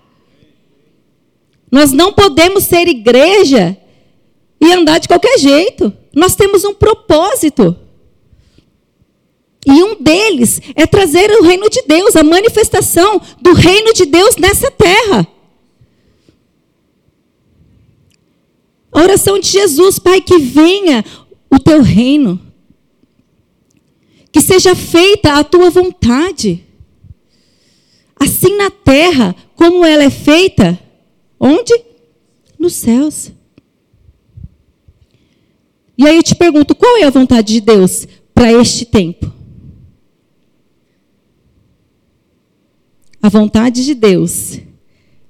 Nós 1.71 1.93
não 1.93 2.13
podemos 2.13 2.65
ser 2.65 2.87
igreja 2.87 3.77
e 4.61 4.73
andar 4.73 4.99
de 5.01 5.09
qualquer 5.09 5.39
jeito. 5.39 5.93
Nós 6.15 6.37
temos 6.37 6.65
um 6.65 6.73
propósito. 6.73 7.77
E 9.67 9.83
um 9.83 9.95
deles 10.01 10.61
é 10.75 10.87
trazer 10.87 11.31
o 11.31 11.43
reino 11.43 11.71
de 11.71 11.83
Deus, 11.83 12.15
a 12.17 12.23
manifestação 12.23 13.21
do 13.41 13.53
reino 13.55 13.93
de 13.95 14.05
Deus 14.05 14.37
nessa 14.37 14.71
terra. 14.71 15.27
A 18.93 19.03
oração 19.03 19.39
de 19.39 19.49
Jesus, 19.49 19.99
Pai, 19.99 20.21
que 20.21 20.39
venha 20.39 21.05
o 21.51 21.59
teu 21.59 21.83
reino. 21.83 22.41
Que 24.31 24.41
seja 24.41 24.75
feita 24.75 25.35
a 25.35 25.45
tua 25.45 25.71
vontade. 25.71 26.65
Assim 28.17 28.57
na 28.57 28.71
terra, 28.71 29.35
como 29.57 29.85
ela 29.85 30.05
é 30.05 30.11
feita, 30.11 30.79
onde? 31.41 31.75
Nos 32.59 32.75
céus. 32.75 33.33
E 35.97 36.07
aí 36.07 36.17
eu 36.17 36.23
te 36.23 36.35
pergunto, 36.35 36.75
qual 36.75 36.99
é 36.99 37.05
a 37.05 37.11
vontade 37.11 37.55
de 37.55 37.61
Deus 37.61 38.07
para 38.35 38.53
este 38.53 38.85
tempo? 38.85 39.34
A 43.25 43.29
vontade 43.31 43.87
de 43.87 43.95
Deus 43.95 44.61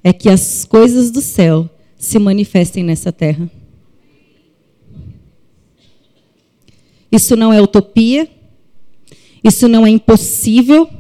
é 0.03 0.13
que 0.13 0.29
as 0.29 0.65
coisas 0.65 1.13
do 1.13 1.21
céu 1.21 1.71
se 1.97 2.19
manifestem 2.19 2.83
nessa 2.83 3.13
terra. 3.13 3.49
Isso 7.13 7.37
não 7.37 7.53
é 7.53 7.63
utopia, 7.63 8.29
isso 9.45 9.69
não 9.69 9.87
é 9.87 9.91
impossível, 9.91 10.91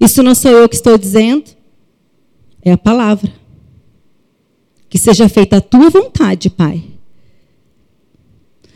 isso 0.00 0.22
não 0.22 0.34
sou 0.34 0.52
eu 0.52 0.66
que 0.70 0.74
estou 0.74 0.96
dizendo, 0.96 1.50
é 2.62 2.72
a 2.72 2.78
palavra. 2.78 3.30
Que 4.88 4.96
seja 4.96 5.28
feita 5.28 5.58
a 5.58 5.60
tua 5.60 5.90
vontade, 5.90 6.48
Pai. 6.48 6.82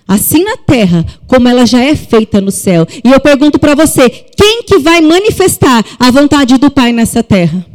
Assim 0.09 0.43
na 0.43 0.57
terra, 0.57 1.05
como 1.27 1.49
ela 1.49 1.67
já 1.67 1.85
é 1.85 1.95
feita 1.95 2.41
no 2.41 2.50
céu. 2.50 2.87
E 3.05 3.11
eu 3.11 3.21
pergunto 3.21 3.59
para 3.59 3.75
você: 3.75 4.09
quem 4.09 4.62
que 4.62 4.79
vai 4.79 5.03
manifestar 5.03 5.85
a 6.00 6.11
vontade 6.11 6.57
do 6.57 6.71
Pai 6.71 6.95
nessa 6.95 7.23
terra? 7.23 7.67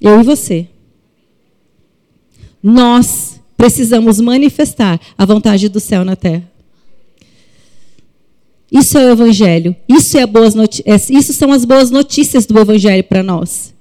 Eu 0.00 0.20
e 0.20 0.24
você. 0.24 0.66
Nós 2.60 3.40
precisamos 3.56 4.20
manifestar 4.20 5.00
a 5.16 5.24
vontade 5.24 5.68
do 5.68 5.78
céu 5.78 6.04
na 6.04 6.16
terra. 6.16 6.50
Isso 8.70 8.98
é 8.98 9.06
o 9.06 9.10
evangelho. 9.10 9.76
Isso 9.88 10.18
é 10.18 10.26
boas 10.26 10.56
é, 10.56 10.96
isso 11.10 11.32
são 11.32 11.52
as 11.52 11.64
boas 11.64 11.88
notícias 11.88 12.46
do 12.46 12.58
evangelho 12.58 13.04
para 13.04 13.22
nós. 13.22 13.72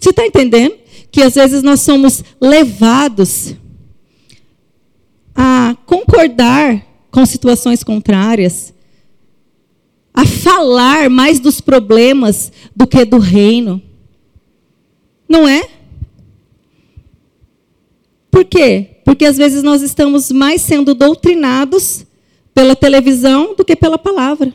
Você 0.00 0.10
está 0.10 0.26
entendendo 0.26 0.81
que 1.12 1.20
às 1.20 1.34
vezes 1.34 1.62
nós 1.62 1.82
somos 1.82 2.24
levados 2.40 3.54
a 5.34 5.76
concordar 5.84 6.84
com 7.10 7.26
situações 7.26 7.84
contrárias, 7.84 8.72
a 10.14 10.24
falar 10.24 11.10
mais 11.10 11.38
dos 11.38 11.60
problemas 11.60 12.50
do 12.74 12.86
que 12.86 13.04
do 13.04 13.18
reino. 13.18 13.80
Não 15.28 15.46
é? 15.46 15.68
Por 18.30 18.46
quê? 18.46 18.96
Porque 19.04 19.26
às 19.26 19.36
vezes 19.36 19.62
nós 19.62 19.82
estamos 19.82 20.30
mais 20.30 20.62
sendo 20.62 20.94
doutrinados 20.94 22.06
pela 22.54 22.74
televisão 22.74 23.54
do 23.54 23.64
que 23.64 23.76
pela 23.76 23.98
palavra. 23.98 24.54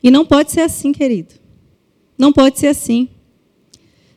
E 0.00 0.10
não 0.12 0.24
pode 0.24 0.52
ser 0.52 0.60
assim, 0.60 0.92
querido. 0.92 1.43
Não 2.16 2.32
pode 2.32 2.58
ser 2.58 2.68
assim. 2.68 3.08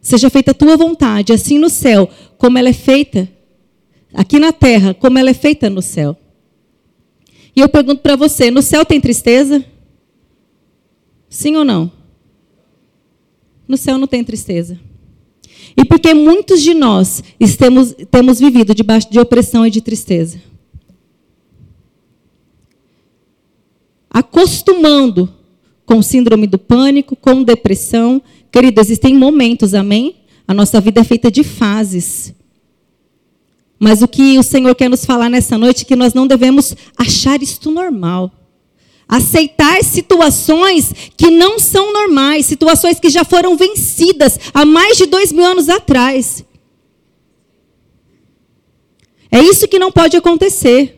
Seja 0.02 0.30
feita 0.30 0.52
a 0.52 0.54
tua 0.54 0.78
vontade, 0.78 1.34
assim 1.34 1.60
no 1.60 1.70
céu, 1.70 2.10
como 2.38 2.58
ela 2.58 2.70
é 2.70 2.74
feita 2.74 3.30
aqui 4.14 4.40
na 4.40 4.52
terra, 4.52 4.94
como 4.94 5.18
ela 5.18 5.30
é 5.30 5.34
feita 5.34 5.70
no 5.70 5.82
céu. 5.82 6.16
E 7.56 7.60
eu 7.60 7.68
pergunto 7.68 8.02
para 8.02 8.16
você: 8.16 8.52
no 8.52 8.62
céu 8.62 8.86
tem 8.86 9.02
tristeza? 9.02 9.66
Sim 11.30 11.56
ou 11.56 11.66
não? 11.66 11.92
No 13.68 13.76
céu 13.76 13.98
não 13.98 14.08
tem 14.08 14.24
tristeza. 14.24 14.80
E 15.76 15.84
porque 15.84 16.14
muitos 16.14 16.62
de 16.62 16.74
nós 16.74 17.24
estamos, 17.40 17.94
temos 18.10 18.40
vivido 18.40 18.74
debaixo 18.74 19.12
de 19.12 19.20
opressão 19.20 19.66
e 19.66 19.70
de 19.70 19.82
tristeza. 19.82 20.42
Acostumando 24.10 25.32
com 25.88 26.02
síndrome 26.02 26.46
do 26.46 26.60
pânico, 26.60 27.16
com 27.16 27.42
depressão. 27.42 28.22
Querido, 28.52 28.82
existem 28.82 29.16
momentos, 29.16 29.74
amém? 29.74 30.18
A 30.46 30.54
nossa 30.54 30.82
vida 30.82 31.00
é 31.00 31.04
feita 31.04 31.32
de 31.32 31.44
fases. 31.46 32.36
Mas 33.80 34.02
o 34.02 34.08
que 34.08 34.38
o 34.38 34.44
Senhor 34.44 34.76
quer 34.76 34.90
nos 34.90 35.06
falar 35.06 35.30
nessa 35.30 35.58
noite 35.58 35.84
é 35.84 35.86
que 35.86 35.96
nós 35.96 36.14
não 36.14 36.28
devemos 36.28 36.76
achar 36.98 37.42
isto 37.42 37.72
normal. 37.72 38.30
Aceitar 39.08 39.82
situações 39.82 40.94
que 41.16 41.32
não 41.32 41.58
são 41.58 41.94
normais, 41.94 42.46
situações 42.46 43.00
que 43.00 43.10
já 43.10 43.24
foram 43.24 43.56
vencidas 43.56 44.38
há 44.54 44.66
mais 44.66 44.98
de 44.98 45.06
dois 45.06 45.32
mil 45.32 45.46
anos 45.46 45.70
atrás. 45.70 46.44
É 49.32 49.40
isso 49.40 49.70
que 49.70 49.80
não 49.80 49.90
pode 49.90 50.18
acontecer. 50.18 50.97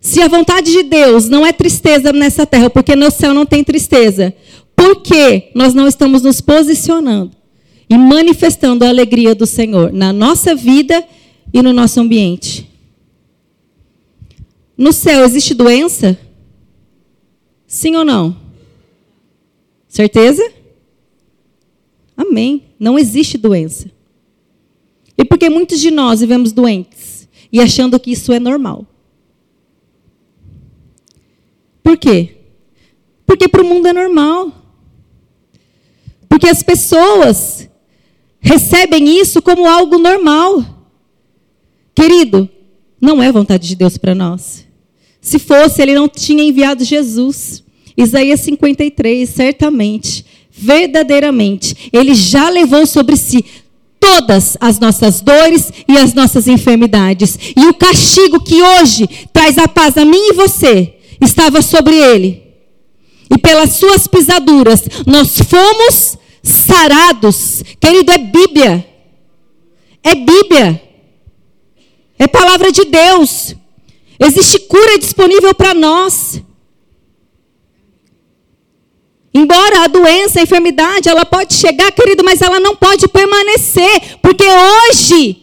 Se 0.00 0.22
a 0.22 0.28
vontade 0.28 0.72
de 0.72 0.82
Deus 0.82 1.28
não 1.28 1.44
é 1.44 1.52
tristeza 1.52 2.10
nessa 2.12 2.46
terra, 2.46 2.70
porque 2.70 2.96
no 2.96 3.10
céu 3.10 3.34
não 3.34 3.44
tem 3.44 3.62
tristeza, 3.62 4.34
por 4.74 5.02
que 5.02 5.50
nós 5.54 5.74
não 5.74 5.86
estamos 5.86 6.22
nos 6.22 6.40
posicionando 6.40 7.32
e 7.88 7.98
manifestando 7.98 8.84
a 8.84 8.88
alegria 8.88 9.34
do 9.34 9.46
Senhor 9.46 9.92
na 9.92 10.10
nossa 10.10 10.54
vida 10.54 11.06
e 11.52 11.60
no 11.60 11.72
nosso 11.72 12.00
ambiente? 12.00 12.66
No 14.76 14.90
céu 14.90 15.22
existe 15.22 15.52
doença? 15.52 16.18
Sim 17.66 17.96
ou 17.96 18.04
não? 18.04 18.34
Certeza? 19.86 20.50
Amém. 22.16 22.62
Não 22.78 22.98
existe 22.98 23.36
doença. 23.36 23.90
E 25.18 25.24
porque 25.24 25.50
muitos 25.50 25.78
de 25.78 25.90
nós 25.90 26.20
vivemos 26.20 26.52
doentes 26.52 27.28
e 27.52 27.60
achando 27.60 28.00
que 28.00 28.12
isso 28.12 28.32
é 28.32 28.40
normal. 28.40 28.86
Por 31.82 31.96
quê? 31.96 32.36
Porque 33.26 33.48
para 33.48 33.62
o 33.62 33.64
mundo 33.64 33.86
é 33.86 33.92
normal. 33.92 34.52
Porque 36.28 36.48
as 36.48 36.62
pessoas 36.62 37.68
recebem 38.40 39.20
isso 39.20 39.42
como 39.42 39.68
algo 39.68 39.98
normal. 39.98 40.64
Querido, 41.94 42.48
não 43.00 43.22
é 43.22 43.30
vontade 43.30 43.68
de 43.68 43.76
Deus 43.76 43.96
para 43.96 44.14
nós. 44.14 44.66
Se 45.20 45.38
fosse, 45.38 45.82
ele 45.82 45.94
não 45.94 46.08
tinha 46.08 46.42
enviado 46.42 46.84
Jesus. 46.84 47.62
Isaías 47.96 48.40
53, 48.40 49.28
certamente, 49.28 50.24
verdadeiramente, 50.50 51.90
ele 51.92 52.14
já 52.14 52.48
levou 52.48 52.86
sobre 52.86 53.16
si 53.16 53.44
todas 53.98 54.56
as 54.60 54.78
nossas 54.78 55.20
dores 55.20 55.70
e 55.86 55.98
as 55.98 56.14
nossas 56.14 56.48
enfermidades. 56.48 57.38
E 57.56 57.66
o 57.66 57.74
castigo 57.74 58.42
que 58.42 58.62
hoje 58.62 59.06
traz 59.32 59.58
a 59.58 59.68
paz 59.68 59.98
a 59.98 60.04
mim 60.04 60.30
e 60.30 60.32
você 60.32 60.99
estava 61.20 61.62
sobre 61.62 61.96
ele. 61.96 62.42
E 63.30 63.38
pelas 63.38 63.70
suas 63.70 64.06
pisaduras 64.06 64.82
nós 65.06 65.38
fomos 65.38 66.18
sarados. 66.42 67.62
Querido, 67.80 68.12
é 68.12 68.18
Bíblia. 68.18 68.86
É 70.02 70.14
Bíblia. 70.14 70.82
É 72.18 72.26
palavra 72.26 72.70
de 72.72 72.84
Deus. 72.84 73.54
Existe 74.18 74.58
cura 74.60 74.98
disponível 74.98 75.54
para 75.54 75.72
nós. 75.72 76.42
Embora 79.32 79.84
a 79.84 79.86
doença, 79.86 80.40
a 80.40 80.42
enfermidade, 80.42 81.08
ela 81.08 81.24
pode 81.24 81.54
chegar, 81.54 81.90
querido, 81.92 82.24
mas 82.24 82.42
ela 82.42 82.58
não 82.58 82.74
pode 82.74 83.06
permanecer, 83.06 84.18
porque 84.20 84.44
hoje 84.44 85.40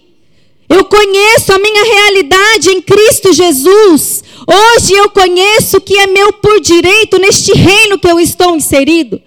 eu 0.69 0.83
conheço 0.83 1.53
a 1.53 1.57
minha 1.57 1.83
realidade 1.83 2.69
em 2.69 2.81
Cristo 2.81 3.31
Jesus. 3.31 4.23
Hoje 4.49 4.93
eu 4.93 5.09
conheço 5.09 5.81
que 5.81 5.97
é 5.97 6.07
meu 6.07 6.31
por 6.31 6.61
direito 6.61 7.19
neste 7.19 7.51
reino 7.51 7.99
que 7.99 8.07
eu 8.07 8.17
estou 8.17 8.55
inserido. 8.55 9.21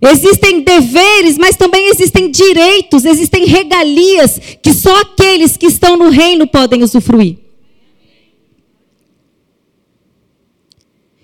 Existem 0.00 0.62
deveres, 0.62 1.36
mas 1.36 1.56
também 1.56 1.88
existem 1.88 2.30
direitos, 2.30 3.04
existem 3.04 3.44
regalias 3.44 4.40
que 4.62 4.72
só 4.72 5.00
aqueles 5.00 5.58
que 5.58 5.66
estão 5.66 5.98
no 5.98 6.08
reino 6.08 6.46
podem 6.46 6.82
usufruir. 6.82 7.36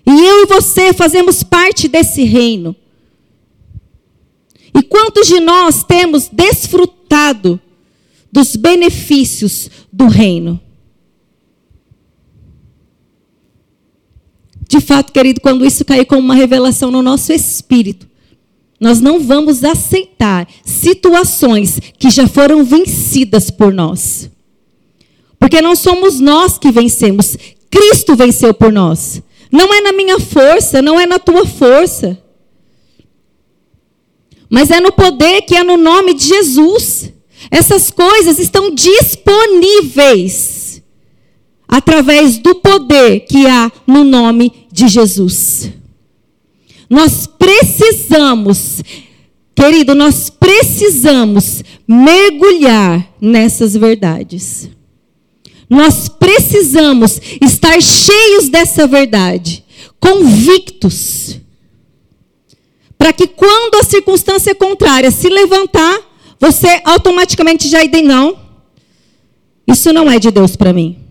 E 0.05 0.11
eu 0.11 0.43
e 0.43 0.45
você 0.45 0.93
fazemos 0.93 1.41
parte 1.41 1.87
desse 1.87 2.23
reino. 2.23 2.75
E 4.75 4.83
quantos 4.83 5.27
de 5.27 5.39
nós 5.39 5.83
temos 5.83 6.27
desfrutado 6.27 7.59
dos 8.31 8.55
benefícios 8.55 9.69
do 9.91 10.07
reino? 10.07 10.59
De 14.73 14.81
fato, 14.81 15.13
querido, 15.13 15.39
quando 15.39 15.63
isso 15.63 15.85
cair 15.85 16.03
como 16.03 16.19
uma 16.21 16.33
revelação 16.33 16.89
no 16.89 17.03
nosso 17.03 17.31
espírito, 17.31 18.07
nós 18.79 18.99
não 18.99 19.19
vamos 19.19 19.63
aceitar 19.63 20.47
situações 20.65 21.79
que 21.99 22.09
já 22.09 22.27
foram 22.27 22.63
vencidas 22.63 23.51
por 23.51 23.71
nós. 23.71 24.31
Porque 25.37 25.61
não 25.61 25.75
somos 25.75 26.19
nós 26.19 26.57
que 26.57 26.71
vencemos, 26.71 27.37
Cristo 27.69 28.15
venceu 28.15 28.51
por 28.51 28.71
nós. 28.71 29.21
Não 29.51 29.71
é 29.71 29.79
na 29.79 29.93
minha 29.93 30.19
força, 30.19 30.81
não 30.81 30.99
é 30.99 31.05
na 31.05 31.19
tua 31.19 31.45
força. 31.45 32.19
Mas 34.49 34.71
é 34.71 34.79
no 34.79 34.91
poder 34.91 35.43
que 35.43 35.55
é 35.55 35.63
no 35.63 35.77
nome 35.77 36.15
de 36.15 36.29
Jesus. 36.29 37.13
Essas 37.51 37.91
coisas 37.91 38.39
estão 38.39 38.73
disponíveis 38.73 40.63
através 41.67 42.39
do 42.39 42.55
poder 42.55 43.19
que 43.21 43.45
há 43.45 43.71
no 43.85 44.03
nome 44.03 44.62
de 44.73 44.87
Jesus. 44.87 45.69
Nós 46.89 47.27
precisamos, 47.27 48.81
querido, 49.55 49.93
nós 49.93 50.31
precisamos 50.31 51.63
mergulhar 51.87 53.07
nessas 53.21 53.75
verdades. 53.75 54.67
Nós 55.69 56.09
precisamos 56.09 57.21
estar 57.39 57.79
cheios 57.81 58.49
dessa 58.49 58.87
verdade, 58.87 59.63
convictos, 59.99 61.39
para 62.97 63.13
que 63.13 63.27
quando 63.27 63.75
a 63.75 63.83
circunstância 63.83 64.55
contrária 64.55 65.11
se 65.11 65.29
levantar, 65.29 65.99
você 66.39 66.81
automaticamente 66.83 67.67
já 67.67 67.83
identifica, 67.83 68.15
não, 68.15 68.37
isso 69.67 69.93
não 69.93 70.09
é 70.09 70.19
de 70.19 70.31
Deus 70.31 70.55
para 70.55 70.73
mim. 70.73 71.02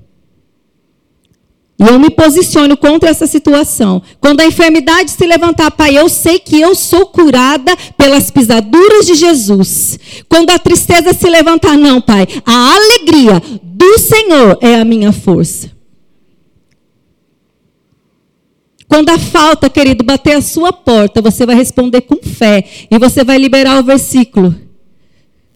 E 1.82 1.88
eu 1.88 1.98
me 1.98 2.10
posiciono 2.10 2.76
contra 2.76 3.10
essa 3.10 3.26
situação. 3.26 4.00
Quando 4.20 4.40
a 4.40 4.46
enfermidade 4.46 5.10
se 5.10 5.26
levantar, 5.26 5.68
Pai, 5.72 5.98
eu 5.98 6.08
sei 6.08 6.38
que 6.38 6.60
eu 6.60 6.76
sou 6.76 7.06
curada 7.06 7.76
pelas 7.98 8.30
pisaduras 8.30 9.04
de 9.04 9.16
Jesus. 9.16 9.98
Quando 10.28 10.50
a 10.50 10.60
tristeza 10.60 11.12
se 11.12 11.28
levantar, 11.28 11.76
não, 11.76 12.00
Pai, 12.00 12.28
a 12.46 12.74
alegria 12.74 13.42
do 13.64 13.98
Senhor 13.98 14.58
é 14.60 14.76
a 14.76 14.84
minha 14.84 15.10
força. 15.10 15.72
Quando 18.88 19.08
a 19.08 19.18
falta, 19.18 19.68
querido, 19.68 20.04
bater 20.04 20.36
a 20.36 20.42
sua 20.42 20.72
porta, 20.72 21.20
você 21.20 21.44
vai 21.44 21.56
responder 21.56 22.02
com 22.02 22.22
fé 22.22 22.62
e 22.88 22.96
você 22.96 23.24
vai 23.24 23.38
liberar 23.38 23.80
o 23.80 23.82
versículo 23.82 24.54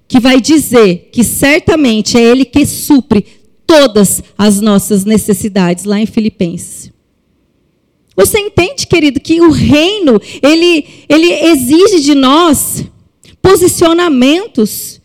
que 0.08 0.18
vai 0.18 0.40
dizer 0.40 1.10
que 1.12 1.22
certamente 1.22 2.16
é 2.16 2.22
Ele 2.22 2.44
que 2.44 2.64
supre 2.64 3.24
todas 3.66 4.22
as 4.36 4.60
nossas 4.60 5.04
necessidades, 5.04 5.84
lá 5.84 6.00
em 6.00 6.06
Filipenses. 6.06 6.92
Você 8.16 8.38
entende, 8.38 8.86
querido, 8.86 9.20
que 9.20 9.40
o 9.42 9.50
reino, 9.50 10.20
ele, 10.42 10.86
ele 11.08 11.32
exige 11.32 12.00
de 12.00 12.14
nós 12.14 12.84
posicionamentos, 13.42 15.00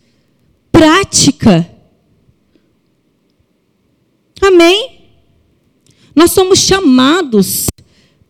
prática. 0.70 1.68
Amém? 4.40 5.02
Nós 6.16 6.32
somos 6.32 6.58
chamados 6.58 7.66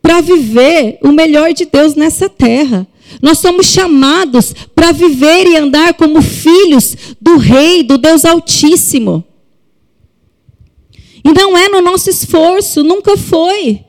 para 0.03 0.21
viver 0.21 0.99
o 1.03 1.13
melhor 1.13 1.53
de 1.53 1.65
Deus 1.65 1.95
nessa 1.95 2.29
terra. 2.29 2.87
Nós 3.21 3.39
somos 3.39 3.67
chamados 3.67 4.53
para 4.75 4.91
viver 4.91 5.47
e 5.47 5.57
andar 5.57 5.95
como 5.95 6.21
filhos 6.21 6.97
do 7.21 7.37
Rei, 7.37 7.83
do 7.83 7.97
Deus 7.97 8.25
Altíssimo. 8.25 9.25
E 11.25 11.33
não 11.33 11.57
é 11.57 11.69
no 11.69 11.81
nosso 11.81 12.11
esforço, 12.11 12.83
nunca 12.83 13.17
foi. 13.17 13.85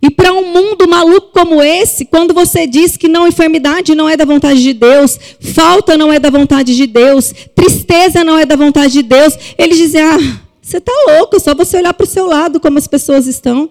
E 0.00 0.10
para 0.10 0.32
um 0.32 0.52
mundo 0.52 0.88
maluco 0.88 1.30
como 1.32 1.62
esse, 1.62 2.04
quando 2.04 2.32
você 2.32 2.66
diz 2.66 2.96
que 2.96 3.08
não 3.08 3.26
enfermidade 3.26 3.94
não 3.94 4.08
é 4.08 4.16
da 4.16 4.24
vontade 4.24 4.62
de 4.62 4.72
Deus, 4.72 5.18
falta 5.40 5.96
não 5.96 6.12
é 6.12 6.20
da 6.20 6.30
vontade 6.30 6.76
de 6.76 6.86
Deus, 6.86 7.32
tristeza 7.54 8.22
não 8.22 8.38
é 8.38 8.44
da 8.46 8.56
vontade 8.56 8.92
de 8.92 9.02
Deus, 9.02 9.36
eles 9.58 9.78
dizem: 9.78 10.02
"Ah, 10.02 10.40
você 10.60 10.76
está 10.76 10.92
louco, 11.08 11.40
só 11.40 11.54
você 11.54 11.78
olhar 11.78 11.94
para 11.94 12.04
o 12.04 12.08
seu 12.08 12.26
lado 12.26 12.60
como 12.60 12.78
as 12.78 12.86
pessoas 12.86 13.26
estão". 13.26 13.70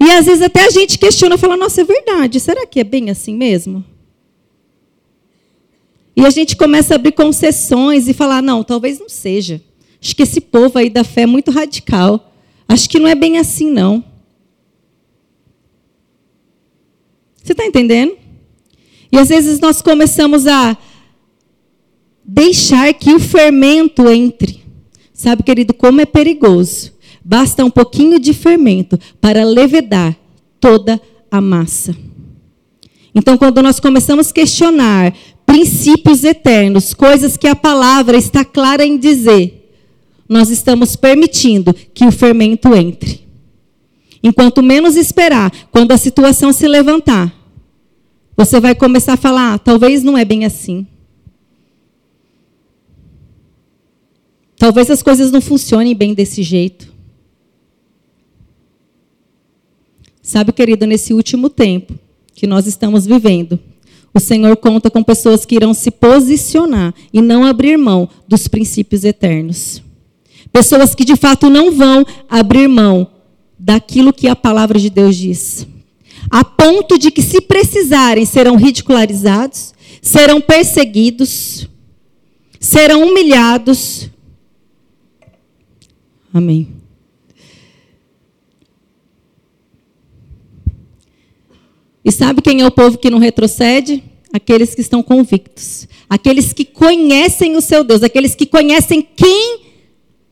E 0.00 0.10
às 0.12 0.26
vezes 0.26 0.42
até 0.42 0.64
a 0.64 0.70
gente 0.70 0.98
questiona, 0.98 1.36
fala, 1.36 1.56
nossa, 1.56 1.80
é 1.80 1.84
verdade, 1.84 2.38
será 2.38 2.66
que 2.66 2.78
é 2.78 2.84
bem 2.84 3.10
assim 3.10 3.34
mesmo? 3.34 3.84
E 6.14 6.24
a 6.24 6.30
gente 6.30 6.56
começa 6.56 6.94
a 6.94 6.96
abrir 6.96 7.12
concessões 7.12 8.06
e 8.06 8.14
falar, 8.14 8.42
não, 8.42 8.62
talvez 8.62 9.00
não 9.00 9.08
seja. 9.08 9.60
Acho 10.00 10.14
que 10.14 10.22
esse 10.22 10.40
povo 10.40 10.78
aí 10.78 10.88
da 10.88 11.04
fé 11.04 11.22
é 11.22 11.26
muito 11.26 11.50
radical. 11.50 12.32
Acho 12.68 12.88
que 12.88 12.98
não 12.98 13.08
é 13.08 13.14
bem 13.14 13.38
assim, 13.38 13.70
não. 13.70 14.04
Você 17.42 17.52
está 17.52 17.64
entendendo? 17.64 18.16
E 19.10 19.18
às 19.18 19.28
vezes 19.28 19.58
nós 19.58 19.80
começamos 19.80 20.46
a 20.46 20.76
deixar 22.22 22.92
que 22.92 23.12
o 23.14 23.18
fermento 23.18 24.08
entre. 24.08 24.62
Sabe, 25.14 25.42
querido, 25.42 25.72
como 25.72 26.00
é 26.00 26.06
perigoso. 26.06 26.92
Basta 27.24 27.64
um 27.64 27.70
pouquinho 27.70 28.18
de 28.20 28.32
fermento 28.32 28.98
para 29.20 29.44
levedar 29.44 30.16
toda 30.60 31.00
a 31.30 31.40
massa. 31.40 31.96
Então, 33.14 33.36
quando 33.36 33.62
nós 33.62 33.80
começamos 33.80 34.30
a 34.30 34.32
questionar 34.32 35.14
princípios 35.44 36.22
eternos, 36.22 36.92
coisas 36.92 37.36
que 37.36 37.48
a 37.48 37.56
palavra 37.56 38.16
está 38.16 38.44
clara 38.44 38.84
em 38.84 38.98
dizer, 38.98 39.57
nós 40.28 40.50
estamos 40.50 40.94
permitindo 40.94 41.72
que 41.72 42.04
o 42.04 42.12
fermento 42.12 42.74
entre. 42.74 43.26
Enquanto 44.22 44.62
menos 44.62 44.96
esperar, 44.96 45.50
quando 45.70 45.92
a 45.92 45.98
situação 45.98 46.52
se 46.52 46.66
levantar, 46.66 47.34
você 48.36 48.60
vai 48.60 48.74
começar 48.74 49.14
a 49.14 49.16
falar: 49.16 49.54
ah, 49.54 49.58
talvez 49.58 50.02
não 50.02 50.18
é 50.18 50.24
bem 50.24 50.44
assim. 50.44 50.86
Talvez 54.56 54.90
as 54.90 55.02
coisas 55.02 55.30
não 55.30 55.40
funcionem 55.40 55.94
bem 55.94 56.14
desse 56.14 56.42
jeito. 56.42 56.92
Sabe, 60.20 60.52
querido, 60.52 60.84
nesse 60.84 61.14
último 61.14 61.48
tempo 61.48 61.94
que 62.34 62.46
nós 62.46 62.66
estamos 62.66 63.06
vivendo, 63.06 63.58
o 64.12 64.20
Senhor 64.20 64.56
conta 64.56 64.90
com 64.90 65.02
pessoas 65.02 65.44
que 65.44 65.54
irão 65.54 65.72
se 65.72 65.90
posicionar 65.90 66.92
e 67.12 67.22
não 67.22 67.44
abrir 67.44 67.76
mão 67.76 68.08
dos 68.26 68.48
princípios 68.48 69.04
eternos. 69.04 69.82
Pessoas 70.52 70.94
que 70.94 71.04
de 71.04 71.16
fato 71.16 71.48
não 71.48 71.72
vão 71.72 72.04
abrir 72.28 72.68
mão 72.68 73.10
daquilo 73.58 74.12
que 74.12 74.28
a 74.28 74.36
palavra 74.36 74.78
de 74.78 74.90
Deus 74.90 75.16
diz. 75.16 75.66
A 76.30 76.44
ponto 76.44 76.98
de 76.98 77.10
que, 77.10 77.22
se 77.22 77.40
precisarem, 77.40 78.24
serão 78.24 78.56
ridicularizados, 78.56 79.72
serão 80.02 80.40
perseguidos, 80.40 81.68
serão 82.60 83.06
humilhados, 83.06 84.10
Amém. 86.32 86.68
E 92.04 92.12
sabe 92.12 92.40
quem 92.40 92.60
é 92.60 92.66
o 92.66 92.70
povo 92.70 92.98
que 92.98 93.10
não 93.10 93.18
retrocede? 93.18 94.02
Aqueles 94.32 94.74
que 94.74 94.80
estão 94.80 95.02
convictos. 95.02 95.88
Aqueles 96.08 96.52
que 96.52 96.64
conhecem 96.64 97.56
o 97.56 97.60
seu 97.60 97.82
Deus. 97.82 98.02
Aqueles 98.02 98.34
que 98.34 98.46
conhecem 98.46 99.02
quem 99.02 99.67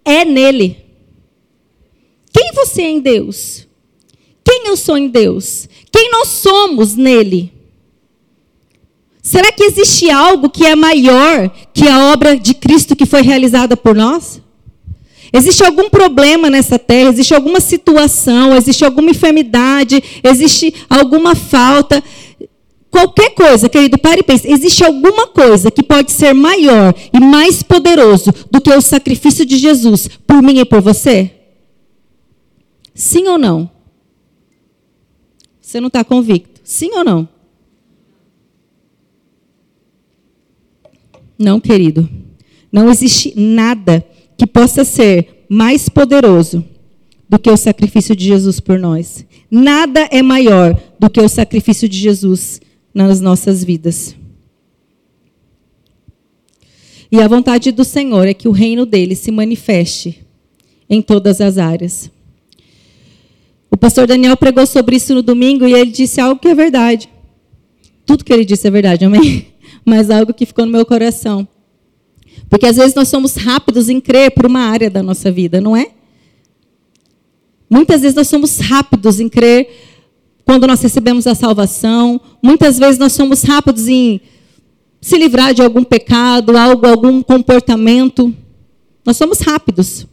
é 0.07 0.25
nele. 0.25 0.79
Quem 2.33 2.53
você 2.55 2.83
é 2.83 2.91
em 2.91 3.01
Deus? 3.01 3.67
Quem 4.45 4.69
eu 4.69 4.77
sou 4.77 4.97
em 4.97 5.09
Deus? 5.09 5.69
Quem 5.91 6.11
nós 6.11 6.29
somos 6.29 6.95
nele? 6.95 7.53
Será 9.21 9.51
que 9.51 9.65
existe 9.65 10.09
algo 10.09 10.49
que 10.49 10.65
é 10.65 10.77
maior 10.77 11.51
que 11.75 11.89
a 11.89 12.13
obra 12.13 12.39
de 12.39 12.55
Cristo 12.55 12.95
que 12.95 13.05
foi 13.05 13.23
realizada 13.23 13.77
por 13.77 13.95
nós? 13.95 14.41
Existe 15.33 15.65
algum 15.65 15.91
problema 15.91 16.49
nessa 16.49 16.79
terra, 16.79 17.11
existe 17.11 17.35
alguma 17.35 17.61
situação, 17.61 18.57
existe 18.57 18.85
alguma 18.85 19.11
enfermidade, 19.11 20.01
existe 20.23 20.73
alguma 20.89 21.35
falta. 21.35 22.03
Qualquer 22.97 23.35
coisa, 23.35 23.69
querido, 23.69 23.99
pare 23.99 24.21
e 24.21 24.23
pense. 24.23 24.51
Existe 24.51 24.83
alguma 24.83 25.27
coisa 25.27 25.71
que 25.71 25.83
pode 25.83 26.11
ser 26.11 26.33
maior 26.33 26.95
e 27.13 27.21
mais 27.21 27.63
poderoso 27.63 28.33
do 28.51 28.59
que 28.59 28.73
o 28.73 28.81
sacrifício 28.81 29.45
de 29.45 29.59
Jesus 29.59 30.09
por 30.27 30.41
mim 30.41 30.61
e 30.61 30.65
por 30.65 30.81
você? 30.81 31.31
Sim 32.95 33.29
ou 33.29 33.37
não? 33.37 33.71
Você 35.61 35.79
não 35.79 35.89
está 35.89 36.03
convicto? 36.03 36.59
Sim 36.65 36.93
ou 36.95 37.05
não? 37.05 37.29
Não, 41.39 41.61
querido. 41.61 42.09
Não 42.73 42.89
existe 42.89 43.39
nada 43.39 44.03
que 44.39 44.47
possa 44.47 44.87
ser 44.87 45.45
mais 45.51 45.87
poderoso 45.87 46.65
do 47.29 47.39
que 47.39 47.51
o 47.51 47.59
sacrifício 47.59 48.17
de 48.17 48.25
Jesus 48.25 48.59
por 48.59 48.79
nós. 48.79 49.27
Nada 49.51 50.09
é 50.11 50.23
maior 50.23 50.75
do 50.99 51.11
que 51.11 51.21
o 51.21 51.29
sacrifício 51.29 51.87
de 51.87 51.99
Jesus 51.99 52.59
nas 52.97 53.21
nossas 53.21 53.63
vidas. 53.63 54.17
E 57.13 57.21
a 57.21 57.29
vontade 57.29 57.71
do 57.71 57.85
Senhor 57.85 58.27
é 58.27 58.33
que 58.33 58.49
o 58.49 58.53
reino 58.53 58.87
dele 58.87 59.15
se 59.15 59.31
manifeste 59.31 60.25
em 60.89 61.03
todas 61.03 61.43
as 61.43 61.59
áreas. 61.59 62.11
O 63.71 63.77
pastor 63.77 64.07
Daniel 64.07 64.35
pregou 64.35 64.67
sobre 64.67 64.97
isso 64.97 65.15
no 65.15 65.21
domingo 65.21 65.69
e 65.69 65.75
ele 65.75 65.91
disse 65.91 66.23
algo 66.23 66.41
que 66.41 66.49
é 66.49 66.55
verdade. 66.55 67.11
Tudo 68.07 68.25
que 68.25 68.33
ele 68.33 68.47
disse 68.47 68.67
é 68.67 68.71
verdade, 68.71 69.05
amém? 69.05 69.49
Mas 69.85 70.09
algo 70.09 70.33
que 70.33 70.47
ficou 70.47 70.65
no 70.65 70.73
meu 70.73 70.87
coração. 70.87 71.47
Porque 72.49 72.65
às 72.65 72.77
vezes 72.77 72.95
nós 72.95 73.09
somos 73.09 73.37
rápidos 73.37 73.91
em 73.91 74.01
crer 74.01 74.31
por 74.31 74.47
uma 74.47 74.61
área 74.61 74.89
da 74.89 75.03
nossa 75.03 75.31
vida, 75.31 75.61
não 75.61 75.77
é? 75.77 75.91
Muitas 77.69 78.01
vezes 78.01 78.17
nós 78.17 78.29
somos 78.29 78.57
rápidos 78.59 79.21
em 79.21 79.29
crer 79.29 79.69
quando 80.47 80.67
nós 80.69 80.81
recebemos 80.81 81.27
a 81.27 81.35
salvação. 81.35 82.21
Muitas 82.41 82.79
vezes 82.79 82.99
nós 82.99 83.13
somos 83.13 83.43
rápidos 83.43 83.89
em 83.89 84.21
se 85.01 85.19
livrar 85.19 85.53
de 85.53 85.61
algum 85.61 85.83
pecado, 85.83 86.57
algo, 86.57 86.87
algum 86.87 87.21
comportamento. 87.21 88.33
Nós 89.05 89.17
somos 89.17 89.41
rápidos. 89.41 90.07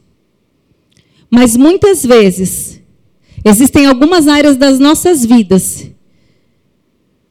Mas 1.30 1.56
muitas 1.56 2.04
vezes 2.04 2.80
existem 3.44 3.86
algumas 3.86 4.26
áreas 4.26 4.56
das 4.56 4.78
nossas 4.80 5.24
vidas 5.24 5.88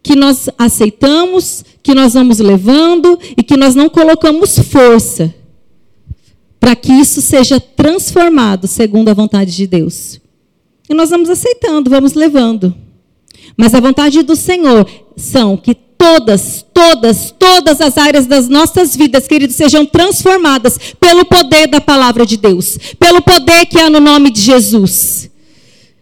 que 0.01 0.15
nós 0.15 0.49
aceitamos, 0.57 1.63
que 1.81 1.93
nós 1.93 2.13
vamos 2.13 2.39
levando 2.39 3.19
e 3.37 3.43
que 3.43 3.57
nós 3.57 3.75
não 3.75 3.89
colocamos 3.89 4.57
força 4.59 5.33
para 6.59 6.75
que 6.75 6.93
isso 6.93 7.21
seja 7.21 7.59
transformado 7.59 8.67
segundo 8.67 9.09
a 9.09 9.13
vontade 9.13 9.53
de 9.53 9.67
Deus. 9.67 10.21
E 10.89 10.93
nós 10.93 11.09
vamos 11.09 11.29
aceitando, 11.29 11.89
vamos 11.89 12.13
levando. 12.13 12.73
Mas 13.57 13.73
a 13.73 13.79
vontade 13.79 14.21
do 14.23 14.35
Senhor 14.35 14.87
são 15.15 15.55
que 15.55 15.75
todas, 15.75 16.65
todas, 16.73 17.33
todas 17.37 17.79
as 17.79 17.97
áreas 17.97 18.25
das 18.25 18.49
nossas 18.49 18.95
vidas, 18.95 19.27
queridos, 19.27 19.55
sejam 19.55 19.85
transformadas 19.85 20.77
pelo 20.99 21.23
poder 21.23 21.67
da 21.67 21.79
palavra 21.79 22.25
de 22.25 22.35
Deus, 22.35 22.77
pelo 22.99 23.21
poder 23.21 23.65
que 23.67 23.79
há 23.79 23.89
no 23.89 23.99
nome 23.99 24.29
de 24.29 24.41
Jesus. 24.41 25.31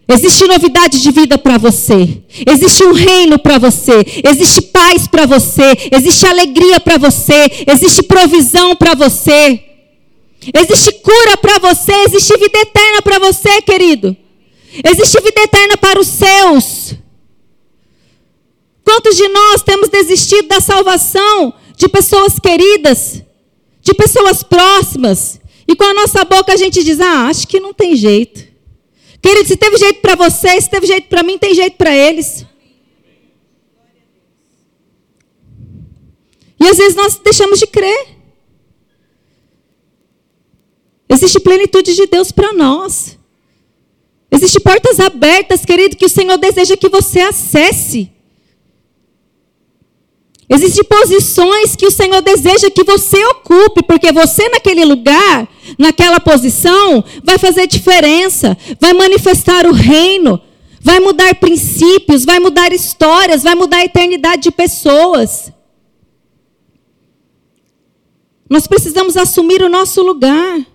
Existe 0.07 0.45
novidade 0.45 1.01
de 1.01 1.11
vida 1.11 1.37
para 1.37 1.57
você. 1.57 2.21
Existe 2.45 2.83
um 2.83 2.91
reino 2.91 3.39
para 3.39 3.57
você. 3.57 4.03
Existe 4.27 4.61
paz 4.63 5.07
para 5.07 5.25
você. 5.25 5.77
Existe 5.89 6.25
alegria 6.25 6.79
para 6.81 6.97
você. 6.97 7.49
Existe 7.65 8.03
provisão 8.03 8.75
para 8.75 8.93
você. 8.93 9.63
Existe 10.53 10.91
cura 10.95 11.37
para 11.37 11.59
você. 11.59 11.93
Existe 12.07 12.37
vida 12.37 12.59
eterna 12.59 13.01
para 13.01 13.19
você, 13.19 13.61
querido. 13.61 14.17
Existe 14.83 15.21
vida 15.21 15.41
eterna 15.43 15.77
para 15.77 15.99
os 15.99 16.07
seus. 16.07 16.95
Quantos 18.83 19.15
de 19.15 19.27
nós 19.27 19.61
temos 19.61 19.89
desistido 19.89 20.47
da 20.47 20.59
salvação 20.59 21.53
de 21.77 21.87
pessoas 21.87 22.39
queridas, 22.39 23.23
de 23.81 23.93
pessoas 23.93 24.43
próximas, 24.43 25.39
e 25.67 25.75
com 25.75 25.83
a 25.83 25.93
nossa 25.93 26.25
boca 26.25 26.53
a 26.53 26.57
gente 26.57 26.83
diz: 26.83 26.99
ah, 26.99 27.27
acho 27.27 27.47
que 27.47 27.59
não 27.59 27.73
tem 27.73 27.95
jeito. 27.95 28.51
Querido, 29.21 29.47
se 29.47 29.55
teve 29.55 29.77
jeito 29.77 30.01
para 30.01 30.15
você, 30.15 30.59
se 30.59 30.69
teve 30.69 30.87
jeito 30.87 31.07
para 31.07 31.23
mim, 31.23 31.37
tem 31.37 31.53
jeito 31.53 31.77
para 31.77 31.95
eles. 31.95 32.45
E 36.59 36.67
às 36.67 36.77
vezes 36.77 36.95
nós 36.95 37.19
deixamos 37.23 37.59
de 37.59 37.67
crer. 37.67 38.07
Existe 41.09 41.39
plenitude 41.39 41.95
de 41.95 42.07
Deus 42.07 42.31
para 42.31 42.53
nós. 42.53 43.17
Existem 44.31 44.61
portas 44.61 44.99
abertas, 44.99 45.65
querido, 45.65 45.97
que 45.97 46.05
o 46.05 46.09
Senhor 46.09 46.37
deseja 46.37 46.77
que 46.77 46.87
você 46.87 47.19
acesse. 47.19 48.11
Existem 50.53 50.83
posições 50.83 51.77
que 51.77 51.87
o 51.87 51.91
Senhor 51.91 52.21
deseja 52.21 52.69
que 52.69 52.83
você 52.83 53.23
ocupe, 53.27 53.81
porque 53.83 54.11
você 54.11 54.49
naquele 54.49 54.83
lugar, 54.83 55.47
naquela 55.79 56.19
posição, 56.19 57.01
vai 57.23 57.37
fazer 57.37 57.67
diferença, 57.67 58.57
vai 58.77 58.91
manifestar 58.91 59.65
o 59.65 59.71
reino, 59.71 60.41
vai 60.81 60.99
mudar 60.99 61.33
princípios, 61.35 62.25
vai 62.25 62.37
mudar 62.37 62.73
histórias, 62.73 63.43
vai 63.43 63.55
mudar 63.55 63.77
a 63.77 63.85
eternidade 63.85 64.43
de 64.43 64.51
pessoas. 64.51 65.53
Nós 68.49 68.67
precisamos 68.67 69.15
assumir 69.15 69.63
o 69.63 69.69
nosso 69.69 70.01
lugar. 70.01 70.65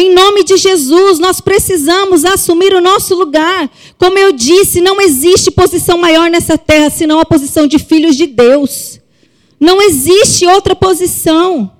Em 0.00 0.14
nome 0.14 0.42
de 0.44 0.56
Jesus, 0.56 1.18
nós 1.18 1.42
precisamos 1.42 2.24
assumir 2.24 2.72
o 2.72 2.80
nosso 2.80 3.14
lugar. 3.14 3.70
Como 3.98 4.18
eu 4.18 4.32
disse, 4.32 4.80
não 4.80 4.98
existe 4.98 5.50
posição 5.50 5.98
maior 5.98 6.30
nessa 6.30 6.56
terra 6.56 6.88
senão 6.88 7.20
a 7.20 7.24
posição 7.26 7.66
de 7.66 7.78
filhos 7.78 8.16
de 8.16 8.26
Deus. 8.26 8.98
Não 9.60 9.82
existe 9.82 10.46
outra 10.46 10.74
posição. 10.74 11.70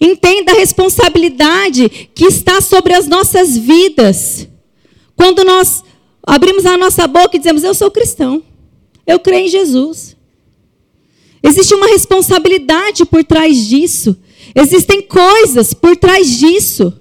Entenda 0.00 0.50
a 0.50 0.56
responsabilidade 0.56 1.88
que 2.12 2.24
está 2.24 2.60
sobre 2.60 2.92
as 2.92 3.06
nossas 3.06 3.56
vidas. 3.56 4.48
Quando 5.14 5.44
nós 5.44 5.84
abrimos 6.26 6.66
a 6.66 6.76
nossa 6.76 7.06
boca 7.06 7.36
e 7.36 7.38
dizemos: 7.38 7.62
Eu 7.62 7.72
sou 7.72 7.88
cristão, 7.88 8.42
eu 9.06 9.20
creio 9.20 9.46
em 9.46 9.48
Jesus. 9.48 10.16
Existe 11.40 11.72
uma 11.72 11.86
responsabilidade 11.86 13.04
por 13.04 13.22
trás 13.22 13.56
disso. 13.56 14.18
Existem 14.54 15.02
coisas 15.02 15.74
por 15.74 15.96
trás 15.96 16.38
disso. 16.38 16.92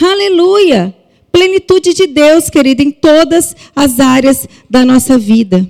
Aleluia! 0.00 0.96
Plenitude 1.30 1.94
de 1.94 2.06
Deus, 2.06 2.48
querido, 2.48 2.82
em 2.82 2.90
todas 2.90 3.54
as 3.74 4.00
áreas 4.00 4.48
da 4.68 4.84
nossa 4.84 5.18
vida. 5.18 5.68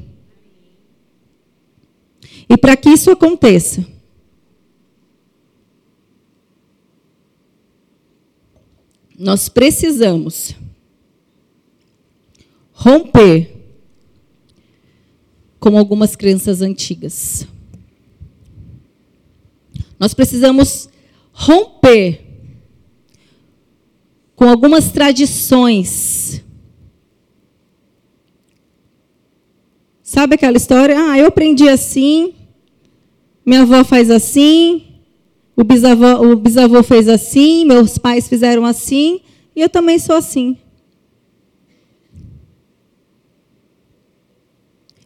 E 2.49 2.57
para 2.57 2.77
que 2.77 2.89
isso 2.89 3.11
aconteça, 3.11 3.87
nós 9.19 9.49
precisamos 9.49 10.55
romper 12.73 13.55
com 15.61 15.77
algumas 15.77 16.17
crenças 16.17 16.63
antigas. 16.63 17.47
Nós 20.01 20.15
precisamos 20.15 20.89
romper 21.31 22.25
com 24.35 24.49
algumas 24.49 24.91
tradições. 24.91 26.43
Sabe 30.03 30.37
aquela 30.37 30.57
história? 30.57 30.97
Ah, 30.99 31.19
eu 31.19 31.27
aprendi 31.27 31.69
assim, 31.69 32.33
minha 33.45 33.61
avó 33.61 33.85
faz 33.85 34.11
assim, 34.11 34.87
o 35.55 35.63
bisavô, 35.63 36.33
o 36.33 36.37
bisavô 36.37 36.83
fez 36.83 37.07
assim, 37.07 37.67
meus 37.67 37.99
pais 37.99 38.27
fizeram 38.27 38.65
assim, 38.65 39.21
e 39.55 39.61
eu 39.61 39.69
também 39.69 39.99
sou 39.99 40.17
assim. 40.17 40.57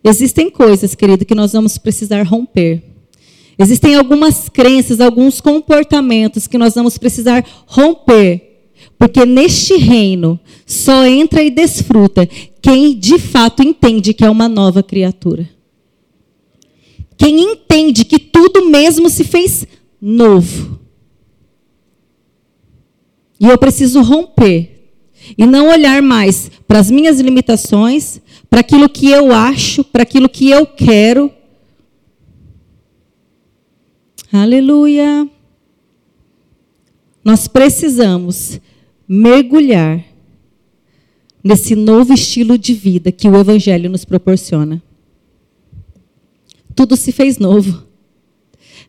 Existem 0.04 0.48
coisas, 0.48 0.94
querido, 0.94 1.24
que 1.24 1.34
nós 1.34 1.52
vamos 1.52 1.78
precisar 1.78 2.22
romper. 2.22 2.93
Existem 3.58 3.94
algumas 3.94 4.48
crenças, 4.48 5.00
alguns 5.00 5.40
comportamentos 5.40 6.46
que 6.46 6.58
nós 6.58 6.74
vamos 6.74 6.98
precisar 6.98 7.44
romper. 7.66 8.52
Porque 8.98 9.24
neste 9.24 9.76
reino 9.76 10.38
só 10.66 11.06
entra 11.06 11.42
e 11.42 11.50
desfruta 11.50 12.28
quem 12.60 12.98
de 12.98 13.18
fato 13.18 13.62
entende 13.62 14.14
que 14.14 14.24
é 14.24 14.30
uma 14.30 14.48
nova 14.48 14.82
criatura. 14.82 15.48
Quem 17.16 17.40
entende 17.40 18.04
que 18.04 18.18
tudo 18.18 18.68
mesmo 18.68 19.08
se 19.08 19.24
fez 19.24 19.66
novo. 20.00 20.80
E 23.38 23.46
eu 23.46 23.58
preciso 23.58 24.00
romper 24.02 24.74
e 25.36 25.46
não 25.46 25.68
olhar 25.68 26.02
mais 26.02 26.50
para 26.66 26.78
as 26.78 26.90
minhas 26.90 27.20
limitações, 27.20 28.20
para 28.50 28.60
aquilo 28.60 28.88
que 28.88 29.08
eu 29.10 29.32
acho, 29.32 29.82
para 29.84 30.02
aquilo 30.02 30.28
que 30.28 30.50
eu 30.50 30.66
quero. 30.66 31.30
Aleluia. 34.36 35.30
Nós 37.24 37.46
precisamos 37.46 38.60
mergulhar 39.06 40.04
nesse 41.42 41.76
novo 41.76 42.12
estilo 42.12 42.58
de 42.58 42.74
vida 42.74 43.12
que 43.12 43.28
o 43.28 43.36
Evangelho 43.38 43.88
nos 43.88 44.04
proporciona. 44.04 44.82
Tudo 46.74 46.96
se 46.96 47.12
fez 47.12 47.38
novo. 47.38 47.86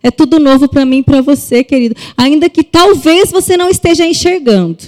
É 0.02 0.10
tudo 0.10 0.40
novo 0.40 0.68
para 0.68 0.84
mim 0.84 0.98
e 0.98 1.04
para 1.04 1.22
você, 1.22 1.64
querido. 1.64 1.96
Ainda 2.18 2.50
que 2.50 2.64
talvez 2.64 3.30
você 3.30 3.56
não 3.56 3.70
esteja 3.70 4.04
enxergando. 4.04 4.80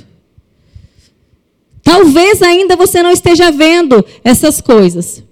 Talvez 1.84 2.42
ainda 2.42 2.76
você 2.76 3.04
não 3.04 3.12
esteja 3.12 3.52
vendo 3.52 4.04
essas 4.24 4.60
coisas. 4.60 5.24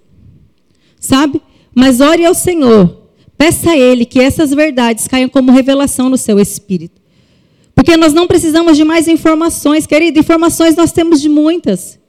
Sabe? 0.99 1.41
Mas 1.73 1.99
ore 1.99 2.23
ao 2.23 2.35
Senhor. 2.35 3.04
Peça 3.37 3.71
a 3.71 3.77
Ele 3.77 4.05
que 4.05 4.19
essas 4.19 4.51
verdades 4.51 5.07
caiam 5.07 5.29
como 5.29 5.51
revelação 5.51 6.09
no 6.09 6.17
seu 6.17 6.39
espírito. 6.39 7.01
Porque 7.75 7.97
nós 7.97 8.13
não 8.13 8.25
precisamos 8.25 8.77
de 8.77 8.85
mais 8.85 9.07
informações, 9.07 9.85
querido. 9.85 10.19
Informações 10.19 10.75
nós 10.75 10.93
temos 10.93 11.21
de 11.21 11.27
muitas. 11.27 11.99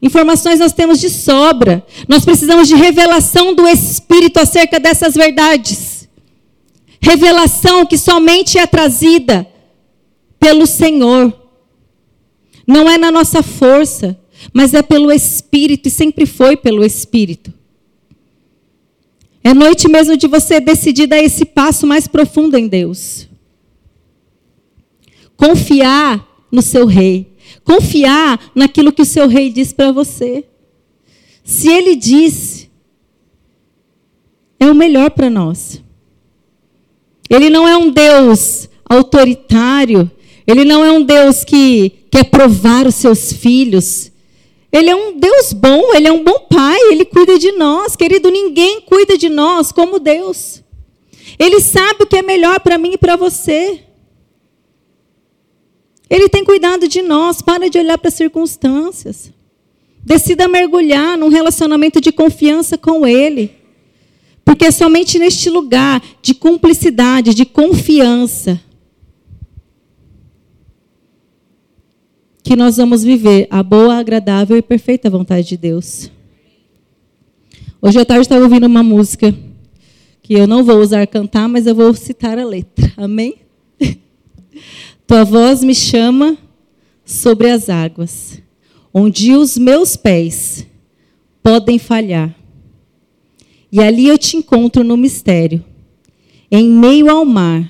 Informações 0.00 0.58
nós 0.58 0.72
temos 0.72 0.98
de 0.98 1.10
sobra. 1.10 1.84
Nós 2.08 2.24
precisamos 2.24 2.66
de 2.66 2.74
revelação 2.74 3.54
do 3.54 3.68
Espírito 3.68 4.38
acerca 4.38 4.80
dessas 4.80 5.14
verdades. 5.14 6.08
Revelação 7.00 7.84
que 7.84 7.98
somente 7.98 8.58
é 8.58 8.66
trazida 8.66 9.46
pelo 10.40 10.66
Senhor. 10.66 11.32
Não 12.66 12.90
é 12.90 12.96
na 12.96 13.12
nossa 13.12 13.42
força, 13.42 14.18
mas 14.52 14.74
é 14.74 14.82
pelo 14.82 15.12
Espírito 15.12 15.88
e 15.88 15.90
sempre 15.90 16.24
foi 16.24 16.56
pelo 16.56 16.84
Espírito. 16.84 17.52
É 19.46 19.54
noite 19.54 19.88
mesmo 19.88 20.16
de 20.16 20.26
você 20.26 20.58
decidir 20.58 21.06
dar 21.06 21.22
esse 21.22 21.44
passo 21.44 21.86
mais 21.86 22.08
profundo 22.08 22.58
em 22.58 22.66
Deus. 22.66 23.28
Confiar 25.36 26.26
no 26.50 26.60
seu 26.60 26.84
rei. 26.84 27.32
Confiar 27.62 28.50
naquilo 28.56 28.92
que 28.92 29.02
o 29.02 29.04
seu 29.04 29.28
rei 29.28 29.48
diz 29.48 29.72
para 29.72 29.92
você. 29.92 30.44
Se 31.44 31.68
ele 31.68 31.94
disse, 31.94 32.68
é 34.58 34.68
o 34.68 34.74
melhor 34.74 35.10
para 35.10 35.30
nós. 35.30 35.80
Ele 37.30 37.48
não 37.48 37.68
é 37.68 37.76
um 37.76 37.88
Deus 37.88 38.68
autoritário, 38.84 40.10
ele 40.44 40.64
não 40.64 40.84
é 40.84 40.90
um 40.90 41.04
Deus 41.04 41.44
que 41.44 41.90
quer 42.10 42.24
provar 42.24 42.84
os 42.84 42.96
seus 42.96 43.32
filhos. 43.32 44.10
Ele 44.76 44.90
é 44.90 44.94
um 44.94 45.18
Deus 45.18 45.54
bom, 45.54 45.94
ele 45.94 46.06
é 46.06 46.12
um 46.12 46.22
bom 46.22 46.38
pai, 46.50 46.78
ele 46.90 47.06
cuida 47.06 47.38
de 47.38 47.50
nós. 47.52 47.96
Querido, 47.96 48.30
ninguém 48.30 48.82
cuida 48.82 49.16
de 49.16 49.30
nós 49.30 49.72
como 49.72 49.98
Deus. 49.98 50.62
Ele 51.38 51.60
sabe 51.60 52.02
o 52.02 52.06
que 52.06 52.18
é 52.18 52.22
melhor 52.22 52.60
para 52.60 52.76
mim 52.76 52.92
e 52.92 52.98
para 52.98 53.16
você. 53.16 53.80
Ele 56.10 56.28
tem 56.28 56.44
cuidado 56.44 56.86
de 56.86 57.00
nós. 57.00 57.40
Para 57.40 57.70
de 57.70 57.78
olhar 57.78 57.96
para 57.96 58.08
as 58.08 58.14
circunstâncias. 58.14 59.32
Decida 60.04 60.46
mergulhar 60.46 61.16
num 61.16 61.28
relacionamento 61.28 61.98
de 61.98 62.12
confiança 62.12 62.76
com 62.76 63.06
Ele. 63.06 63.52
Porque 64.44 64.66
é 64.66 64.70
somente 64.70 65.18
neste 65.18 65.48
lugar 65.48 66.02
de 66.20 66.34
cumplicidade, 66.34 67.32
de 67.32 67.46
confiança, 67.46 68.60
que 72.46 72.54
nós 72.54 72.76
vamos 72.76 73.02
viver 73.02 73.48
a 73.50 73.60
boa, 73.60 73.96
agradável 73.96 74.56
e 74.56 74.62
perfeita 74.62 75.10
vontade 75.10 75.48
de 75.48 75.56
Deus. 75.56 76.08
Hoje 77.82 77.98
à 77.98 78.04
tarde 78.04 78.22
estava 78.22 78.44
ouvindo 78.44 78.68
uma 78.68 78.84
música 78.84 79.34
que 80.22 80.34
eu 80.34 80.46
não 80.46 80.62
vou 80.62 80.78
usar 80.78 81.08
cantar, 81.08 81.48
mas 81.48 81.66
eu 81.66 81.74
vou 81.74 81.92
citar 81.92 82.38
a 82.38 82.44
letra. 82.44 82.92
Amém? 82.96 83.34
Tua 85.08 85.24
voz 85.24 85.64
me 85.64 85.74
chama 85.74 86.38
sobre 87.04 87.50
as 87.50 87.68
águas, 87.68 88.40
onde 88.94 89.34
os 89.34 89.58
meus 89.58 89.96
pés 89.96 90.64
podem 91.42 91.80
falhar. 91.80 92.32
E 93.72 93.80
ali 93.80 94.06
eu 94.06 94.16
te 94.16 94.36
encontro 94.36 94.84
no 94.84 94.96
mistério, 94.96 95.64
em 96.48 96.68
meio 96.68 97.10
ao 97.10 97.24
mar. 97.24 97.68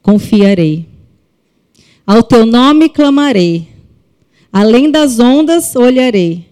Confiarei. 0.00 0.91
Ao 2.06 2.22
teu 2.22 2.44
nome 2.44 2.88
clamarei, 2.88 3.68
além 4.52 4.90
das 4.90 5.18
ondas 5.18 5.76
olharei. 5.76 6.46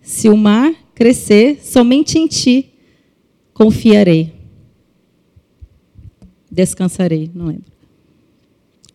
Se 0.00 0.28
o 0.28 0.36
mar 0.36 0.74
crescer, 0.94 1.60
somente 1.62 2.18
em 2.18 2.26
ti 2.26 2.70
confiarei. 3.52 4.32
Descansarei, 6.50 7.30
não 7.34 7.46
lembro. 7.46 7.70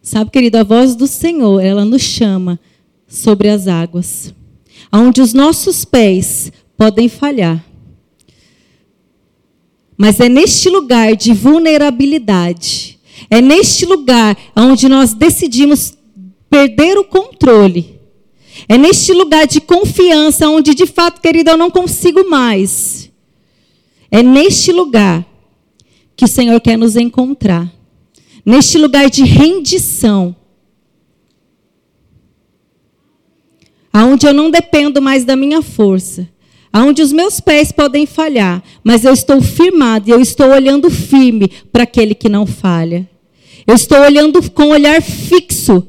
Sabe, 0.02 0.30
querido, 0.30 0.58
a 0.58 0.64
voz 0.64 0.96
do 0.96 1.08
Senhor, 1.08 1.60
ela 1.60 1.86
nos 1.86 2.02
chama 2.02 2.60
sobre 3.08 3.50
as 3.50 3.68
águas, 3.68 4.34
aonde 4.92 5.22
os 5.22 5.34
nossos 5.34 5.86
pés 5.86 6.52
podem 6.78 7.08
falhar. 7.08 7.64
Mas 9.98 10.20
é 10.20 10.28
neste 10.28 10.70
lugar 10.70 11.16
de 11.16 11.34
vulnerabilidade 11.34 12.95
é 13.30 13.42
neste 13.42 13.86
lugar 13.86 14.38
onde 14.56 14.88
nós 14.88 15.14
decidimos 15.14 15.98
perder 16.50 16.98
o 16.98 17.04
controle. 17.04 18.00
É 18.68 18.78
neste 18.78 19.12
lugar 19.12 19.46
de 19.46 19.60
confiança 19.60 20.48
onde 20.48 20.74
de 20.74 20.86
fato, 20.86 21.22
querida, 21.22 21.52
eu 21.52 21.58
não 21.58 21.70
consigo 21.70 22.30
mais. 22.30 23.12
É 24.10 24.24
neste 24.24 24.72
lugar 24.72 25.26
que 26.16 26.26
o 26.26 26.28
Senhor 26.28 26.60
quer 26.62 26.78
nos 26.78 26.96
encontrar. 26.96 27.72
neste 28.46 28.78
lugar 28.78 29.10
de 29.10 29.24
rendição, 29.24 30.36
aonde 33.92 34.28
eu 34.28 34.34
não 34.34 34.52
dependo 34.52 35.02
mais 35.02 35.26
da 35.26 35.36
minha 35.36 35.64
força, 35.64 36.30
aonde 36.72 37.02
os 37.02 37.12
meus 37.12 37.40
pés 37.40 37.72
podem 37.72 38.06
falhar, 38.06 38.62
mas 38.84 39.04
eu 39.04 39.14
estou 39.14 39.42
firmado 39.42 40.08
e 40.08 40.12
eu 40.12 40.22
estou 40.22 40.52
olhando 40.52 40.92
firme 40.92 41.48
para 41.72 41.84
aquele 41.84 42.14
que 42.14 42.30
não 42.30 42.46
falha. 42.46 43.10
Eu 43.68 43.76
estou 43.76 44.00
olhando 44.00 44.52
com 44.52 44.66
um 44.66 44.70
olhar 44.70 45.02
fixo 45.02 45.88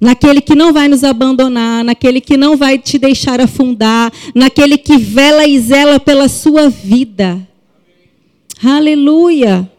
naquele 0.00 0.40
que 0.40 0.54
não 0.54 0.72
vai 0.72 0.88
nos 0.88 1.04
abandonar, 1.04 1.84
naquele 1.84 2.20
que 2.20 2.36
não 2.36 2.56
vai 2.56 2.78
te 2.78 2.98
deixar 2.98 3.40
afundar, 3.40 4.12
naquele 4.34 4.78
que 4.78 4.96
vela 4.96 5.46
e 5.46 5.60
zela 5.60 6.00
pela 6.00 6.28
sua 6.28 6.68
vida. 6.68 7.46
Aleluia. 8.62 9.70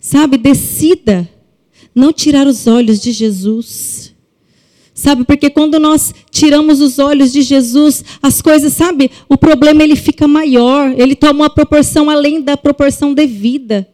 Sabe, 0.00 0.36
decida 0.36 1.28
não 1.94 2.12
tirar 2.12 2.46
os 2.46 2.66
olhos 2.66 3.00
de 3.00 3.12
Jesus. 3.12 4.14
Sabe, 4.92 5.24
porque 5.24 5.48
quando 5.48 5.78
nós 5.78 6.12
tiramos 6.30 6.80
os 6.80 6.98
olhos 6.98 7.32
de 7.32 7.40
Jesus, 7.40 8.04
as 8.20 8.42
coisas, 8.42 8.72
sabe, 8.72 9.10
o 9.28 9.38
problema 9.38 9.84
ele 9.84 9.94
fica 9.94 10.26
maior, 10.26 10.92
ele 10.98 11.14
toma 11.14 11.44
uma 11.44 11.50
proporção 11.50 12.10
além 12.10 12.40
da 12.40 12.56
proporção 12.56 13.14
devida. 13.14 13.88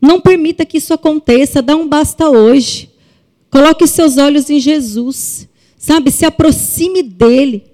Não 0.00 0.20
permita 0.20 0.64
que 0.64 0.78
isso 0.78 0.94
aconteça, 0.94 1.60
dá 1.60 1.74
um 1.76 1.88
basta 1.88 2.28
hoje. 2.28 2.90
Coloque 3.50 3.86
seus 3.86 4.16
olhos 4.16 4.48
em 4.48 4.60
Jesus. 4.60 5.48
Sabe, 5.76 6.10
se 6.10 6.24
aproxime 6.24 7.02
dele. 7.02 7.64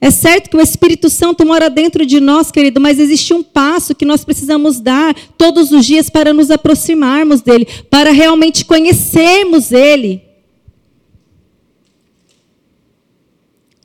É 0.00 0.10
certo 0.10 0.50
que 0.50 0.56
o 0.56 0.60
Espírito 0.60 1.10
Santo 1.10 1.44
mora 1.44 1.68
dentro 1.68 2.06
de 2.06 2.20
nós, 2.20 2.52
querido, 2.52 2.80
mas 2.80 3.00
existe 3.00 3.34
um 3.34 3.42
passo 3.42 3.94
que 3.94 4.04
nós 4.04 4.24
precisamos 4.24 4.78
dar 4.78 5.14
todos 5.36 5.72
os 5.72 5.84
dias 5.84 6.08
para 6.08 6.32
nos 6.32 6.50
aproximarmos 6.50 7.40
dele, 7.40 7.66
para 7.90 8.12
realmente 8.12 8.64
conhecermos 8.64 9.72
ele. 9.72 10.22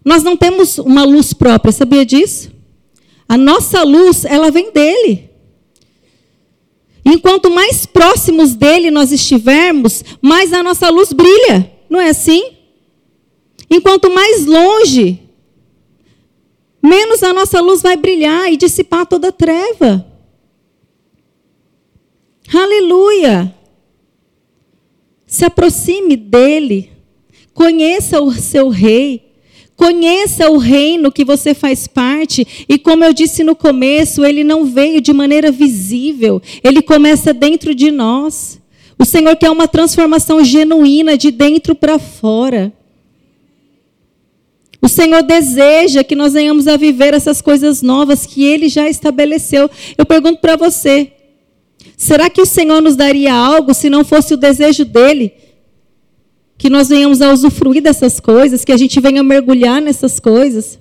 Nós 0.05 0.21
não 0.21 0.37
temos 0.37 0.77
uma 0.77 1.03
luz 1.03 1.33
própria, 1.33 1.71
sabia 1.71 2.05
disso? 2.05 2.51
A 3.27 3.37
nossa 3.37 3.83
luz, 3.83 4.25
ela 4.25 4.51
vem 4.51 4.71
dele. 4.71 5.32
Enquanto 7.05 7.49
mais 7.49 7.85
próximos 7.85 8.55
dele 8.55 8.89
nós 8.89 9.11
estivermos, 9.11 10.03
mais 10.21 10.53
a 10.53 10.63
nossa 10.63 10.89
luz 10.89 11.11
brilha. 11.11 11.71
Não 11.89 11.99
é 11.99 12.09
assim? 12.09 12.53
Enquanto 13.69 14.09
mais 14.09 14.45
longe, 14.45 15.19
menos 16.81 17.21
a 17.23 17.33
nossa 17.33 17.59
luz 17.59 17.81
vai 17.81 17.97
brilhar 17.97 18.51
e 18.51 18.57
dissipar 18.57 19.05
toda 19.05 19.29
a 19.29 19.31
treva. 19.31 20.05
Aleluia! 22.53 23.53
Se 25.25 25.43
aproxime 25.43 26.15
dele, 26.15 26.91
conheça 27.53 28.21
o 28.21 28.31
seu 28.31 28.69
rei, 28.69 29.32
Conheça 29.75 30.49
o 30.49 30.57
reino 30.57 31.11
que 31.11 31.25
você 31.25 31.53
faz 31.53 31.87
parte, 31.87 32.65
e 32.69 32.77
como 32.77 33.03
eu 33.03 33.13
disse 33.13 33.43
no 33.43 33.55
começo, 33.55 34.23
ele 34.23 34.43
não 34.43 34.65
veio 34.65 35.01
de 35.01 35.11
maneira 35.11 35.51
visível, 35.51 36.41
ele 36.63 36.81
começa 36.81 37.33
dentro 37.33 37.73
de 37.73 37.89
nós. 37.89 38.61
O 38.99 39.05
Senhor 39.05 39.35
quer 39.35 39.49
uma 39.49 39.67
transformação 39.67 40.43
genuína 40.43 41.17
de 41.17 41.31
dentro 41.31 41.73
para 41.73 41.97
fora. 41.97 42.71
O 44.81 44.87
Senhor 44.87 45.23
deseja 45.23 46.03
que 46.03 46.15
nós 46.15 46.33
venhamos 46.33 46.67
a 46.67 46.77
viver 46.77 47.13
essas 47.13 47.41
coisas 47.41 47.81
novas 47.81 48.25
que 48.25 48.43
ele 48.43 48.69
já 48.69 48.87
estabeleceu. 48.87 49.69
Eu 49.97 50.05
pergunto 50.05 50.39
para 50.39 50.55
você: 50.55 51.11
será 51.97 52.29
que 52.29 52.41
o 52.41 52.45
Senhor 52.45 52.81
nos 52.81 52.95
daria 52.95 53.33
algo 53.33 53.73
se 53.73 53.89
não 53.89 54.03
fosse 54.03 54.33
o 54.33 54.37
desejo 54.37 54.85
dele? 54.85 55.33
Que 56.63 56.69
nós 56.69 56.87
venhamos 56.87 57.21
a 57.21 57.33
usufruir 57.33 57.83
dessas 57.83 58.21
coisas, 58.21 58.63
que 58.63 58.71
a 58.71 58.77
gente 58.77 58.97
venha 59.01 59.21
mergulhar 59.21 59.81
nessas 59.81 60.17
coisas. 60.17 60.79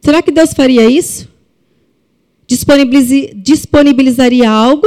Será 0.00 0.22
que 0.22 0.32
Deus 0.32 0.54
faria 0.54 0.88
isso? 0.88 1.28
disponibilizaria 2.48 4.50
algo 4.50 4.86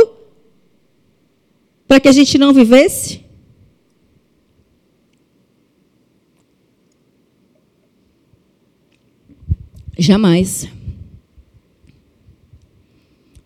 para 1.88 2.00
que 2.00 2.08
a 2.08 2.12
gente 2.12 2.40
não 2.40 2.52
vivesse? 2.52 3.24
Jamais. 9.96 10.68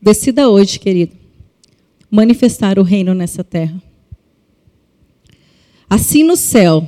Decida 0.02 0.48
hoje, 0.48 0.80
querido, 0.80 1.14
manifestar 2.10 2.80
o 2.80 2.84
reino 2.84 3.14
nessa 3.14 3.44
terra 3.44 3.84
assim 5.94 6.24
no 6.24 6.36
céu 6.36 6.88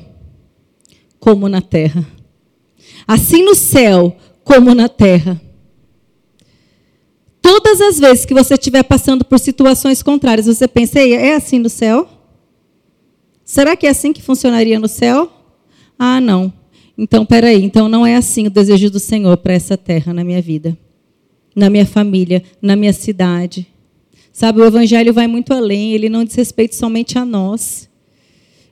como 1.19 1.47
na 1.47 1.61
terra. 1.61 2.03
Assim 3.07 3.43
no 3.43 3.53
céu 3.53 4.17
como 4.43 4.73
na 4.73 4.89
terra. 4.89 5.39
Todas 7.39 7.79
as 7.81 7.99
vezes 7.99 8.25
que 8.25 8.33
você 8.33 8.55
estiver 8.55 8.81
passando 8.81 9.23
por 9.23 9.39
situações 9.39 10.01
contrárias, 10.01 10.47
você 10.47 10.67
pensa, 10.67 10.99
é 10.99 11.35
assim 11.35 11.59
no 11.59 11.69
céu? 11.69 12.09
Será 13.43 13.75
que 13.75 13.85
é 13.85 13.91
assim 13.91 14.11
que 14.11 14.23
funcionaria 14.23 14.79
no 14.79 14.87
céu? 14.87 15.31
Ah, 15.99 16.19
não. 16.19 16.51
Então, 16.97 17.23
peraí. 17.27 17.63
Então, 17.63 17.87
não 17.87 18.07
é 18.07 18.15
assim 18.15 18.47
o 18.47 18.49
desejo 18.49 18.89
do 18.89 18.99
Senhor 18.99 19.37
para 19.37 19.53
essa 19.53 19.77
terra 19.77 20.15
na 20.15 20.23
minha 20.23 20.41
vida, 20.41 20.75
na 21.55 21.69
minha 21.69 21.85
família, 21.85 22.41
na 22.59 22.75
minha 22.75 22.93
cidade. 22.93 23.67
Sabe, 24.33 24.61
o 24.61 24.65
Evangelho 24.65 25.13
vai 25.13 25.27
muito 25.27 25.53
além. 25.53 25.93
Ele 25.93 26.09
não 26.09 26.23
diz 26.23 26.33
respeito 26.33 26.73
somente 26.73 27.19
a 27.19 27.25
nós. 27.25 27.87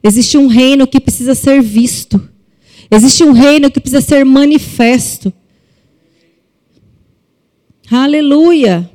Existe 0.03 0.37
um 0.37 0.47
reino 0.47 0.85
que 0.85 0.99
precisa 0.99 1.33
ser 1.33 1.61
visto. 1.61 2.21
Existe 2.91 3.23
um 3.23 3.31
reino 3.31 3.71
que 3.71 3.79
precisa 3.79 4.01
ser 4.01 4.25
manifesto. 4.25 5.31
Aleluia. 7.89 8.89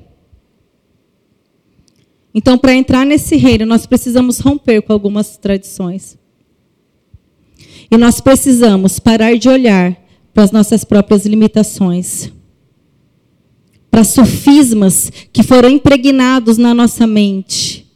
Então, 2.34 2.58
para 2.58 2.74
entrar 2.74 3.06
nesse 3.06 3.36
reino, 3.36 3.64
nós 3.64 3.86
precisamos 3.86 4.38
romper 4.38 4.82
com 4.82 4.92
algumas 4.92 5.38
tradições. 5.38 6.18
E 7.90 7.96
nós 7.96 8.20
precisamos 8.20 8.98
parar 8.98 9.34
de 9.36 9.48
olhar 9.48 9.96
para 10.34 10.44
as 10.44 10.52
nossas 10.52 10.84
próprias 10.84 11.24
limitações, 11.24 12.30
para 13.90 14.04
sofismas 14.04 15.10
que 15.32 15.42
foram 15.42 15.70
impregnados 15.70 16.58
na 16.58 16.74
nossa 16.74 17.06
mente 17.06 17.87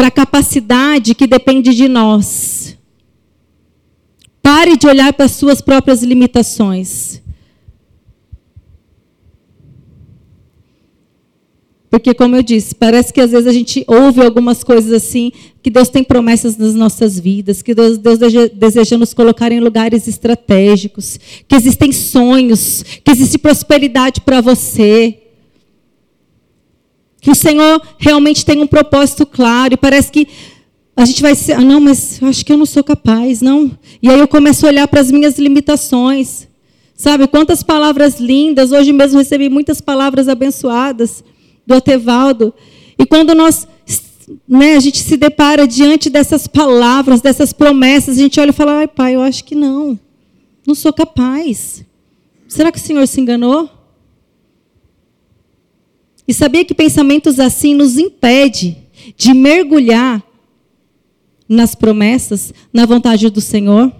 para 0.00 0.08
a 0.08 0.10
capacidade 0.10 1.14
que 1.14 1.26
depende 1.26 1.74
de 1.74 1.86
nós. 1.86 2.74
Pare 4.40 4.74
de 4.74 4.86
olhar 4.86 5.12
para 5.12 5.26
as 5.26 5.32
suas 5.32 5.60
próprias 5.60 6.02
limitações. 6.02 7.20
Porque, 11.90 12.14
como 12.14 12.34
eu 12.34 12.42
disse, 12.42 12.74
parece 12.74 13.12
que 13.12 13.20
às 13.20 13.30
vezes 13.30 13.46
a 13.46 13.52
gente 13.52 13.84
ouve 13.86 14.22
algumas 14.22 14.64
coisas 14.64 14.90
assim, 14.90 15.32
que 15.62 15.68
Deus 15.68 15.90
tem 15.90 16.02
promessas 16.02 16.56
nas 16.56 16.74
nossas 16.74 17.20
vidas, 17.20 17.60
que 17.60 17.74
Deus, 17.74 17.98
Deus 17.98 18.18
deseja 18.54 18.96
nos 18.96 19.12
colocar 19.12 19.52
em 19.52 19.60
lugares 19.60 20.08
estratégicos, 20.08 21.20
que 21.46 21.54
existem 21.54 21.92
sonhos, 21.92 22.82
que 23.04 23.10
existe 23.10 23.36
prosperidade 23.36 24.22
para 24.22 24.40
você. 24.40 25.29
Que 27.20 27.30
o 27.30 27.34
Senhor 27.34 27.82
realmente 27.98 28.44
tem 28.44 28.60
um 28.60 28.66
propósito 28.66 29.26
claro 29.26 29.74
e 29.74 29.76
parece 29.76 30.10
que 30.10 30.26
a 30.96 31.04
gente 31.04 31.22
vai 31.22 31.34
ser, 31.34 31.52
ah, 31.54 31.60
não, 31.60 31.80
mas 31.80 32.22
acho 32.22 32.44
que 32.44 32.52
eu 32.52 32.58
não 32.58 32.66
sou 32.66 32.82
capaz, 32.82 33.40
não. 33.40 33.70
E 34.02 34.08
aí 34.08 34.18
eu 34.18 34.28
começo 34.28 34.66
a 34.66 34.68
olhar 34.68 34.88
para 34.88 35.00
as 35.00 35.10
minhas 35.10 35.38
limitações. 35.38 36.48
Sabe, 36.94 37.26
quantas 37.26 37.62
palavras 37.62 38.20
lindas, 38.20 38.72
hoje 38.72 38.92
mesmo 38.92 39.18
recebi 39.18 39.48
muitas 39.48 39.80
palavras 39.80 40.28
abençoadas 40.28 41.24
do 41.66 41.74
Atevaldo. 41.74 42.52
E 42.98 43.06
quando 43.06 43.34
nós, 43.34 43.66
né, 44.46 44.76
a 44.76 44.80
gente 44.80 44.98
se 44.98 45.16
depara 45.16 45.66
diante 45.66 46.10
dessas 46.10 46.46
palavras, 46.46 47.22
dessas 47.22 47.54
promessas, 47.54 48.18
a 48.18 48.20
gente 48.20 48.38
olha 48.38 48.50
e 48.50 48.52
fala: 48.52 48.80
ai, 48.80 48.86
pai, 48.86 49.14
eu 49.14 49.22
acho 49.22 49.44
que 49.44 49.54
não. 49.54 49.98
Não 50.66 50.74
sou 50.74 50.92
capaz. 50.92 51.82
Será 52.46 52.70
que 52.70 52.76
o 52.76 52.82
Senhor 52.82 53.06
se 53.06 53.18
enganou? 53.18 53.79
E 56.30 56.32
sabia 56.32 56.64
que 56.64 56.72
pensamentos 56.72 57.40
assim 57.40 57.74
nos 57.74 57.98
impede 57.98 58.76
de 59.16 59.34
mergulhar 59.34 60.22
nas 61.48 61.74
promessas, 61.74 62.54
na 62.72 62.86
vontade 62.86 63.28
do 63.28 63.40
Senhor? 63.40 63.92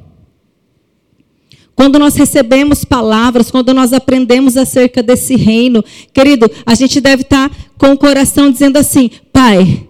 Quando 1.74 1.98
nós 1.98 2.14
recebemos 2.14 2.84
palavras, 2.84 3.50
quando 3.50 3.74
nós 3.74 3.92
aprendemos 3.92 4.56
acerca 4.56 5.02
desse 5.02 5.34
reino, 5.34 5.84
querido, 6.14 6.48
a 6.64 6.76
gente 6.76 7.00
deve 7.00 7.22
estar 7.22 7.50
com 7.76 7.94
o 7.94 7.98
coração 7.98 8.48
dizendo 8.48 8.76
assim: 8.76 9.10
Pai, 9.32 9.88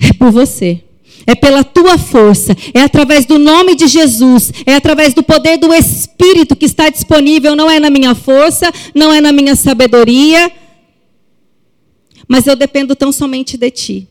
é 0.00 0.12
por 0.14 0.32
você. 0.32 0.82
É 1.24 1.36
pela 1.36 1.62
tua 1.62 1.96
força, 1.96 2.56
é 2.74 2.80
através 2.80 3.24
do 3.24 3.38
nome 3.38 3.76
de 3.76 3.86
Jesus, 3.86 4.52
é 4.66 4.74
através 4.74 5.14
do 5.14 5.22
poder 5.22 5.58
do 5.58 5.72
Espírito 5.72 6.56
que 6.56 6.66
está 6.66 6.90
disponível, 6.90 7.54
não 7.54 7.70
é 7.70 7.78
na 7.78 7.88
minha 7.88 8.16
força, 8.16 8.68
não 8.92 9.14
é 9.14 9.20
na 9.20 9.30
minha 9.30 9.54
sabedoria, 9.54 10.50
mas 12.32 12.46
eu 12.46 12.56
dependo 12.56 12.96
tão 12.96 13.12
somente 13.12 13.58
de 13.58 13.70
ti. 13.70 14.08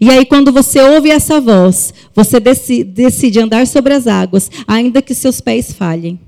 E 0.00 0.08
aí, 0.08 0.24
quando 0.24 0.52
você 0.52 0.80
ouve 0.80 1.10
essa 1.10 1.40
voz, 1.40 1.92
você 2.14 2.38
decide, 2.38 2.84
decide 2.84 3.40
andar 3.40 3.66
sobre 3.66 3.92
as 3.92 4.06
águas, 4.06 4.48
ainda 4.64 5.02
que 5.02 5.12
seus 5.12 5.40
pés 5.40 5.72
falhem. 5.72 6.20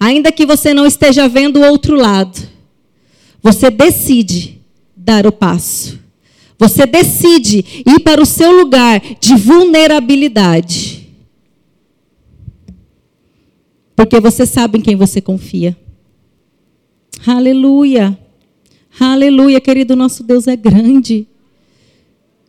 Ainda 0.00 0.32
que 0.32 0.46
você 0.46 0.72
não 0.72 0.86
esteja 0.86 1.28
vendo 1.28 1.60
o 1.60 1.66
outro 1.68 1.94
lado, 1.94 2.38
você 3.42 3.70
decide 3.70 4.62
dar 4.96 5.26
o 5.26 5.32
passo. 5.32 5.98
Você 6.58 6.86
decide 6.86 7.82
ir 7.86 8.00
para 8.00 8.22
o 8.22 8.24
seu 8.24 8.50
lugar 8.50 8.98
de 9.20 9.34
vulnerabilidade. 9.34 11.06
Porque 13.94 14.18
você 14.18 14.46
sabe 14.46 14.78
em 14.78 14.80
quem 14.80 14.96
você 14.96 15.20
confia. 15.20 15.76
Aleluia. 17.26 18.18
Aleluia, 18.98 19.60
querido, 19.60 19.94
nosso 19.94 20.22
Deus 20.22 20.46
é 20.46 20.56
grande. 20.56 21.26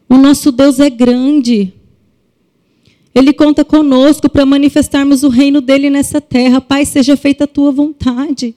O 0.07 0.17
nosso 0.17 0.51
Deus 0.51 0.79
é 0.79 0.89
grande. 0.89 1.73
Ele 3.13 3.33
conta 3.33 3.65
conosco 3.65 4.29
para 4.29 4.45
manifestarmos 4.45 5.23
o 5.23 5.29
reino 5.29 5.61
dele 5.61 5.89
nessa 5.89 6.21
terra. 6.21 6.61
Pai, 6.61 6.85
seja 6.85 7.17
feita 7.17 7.43
a 7.43 7.47
tua 7.47 7.71
vontade. 7.71 8.55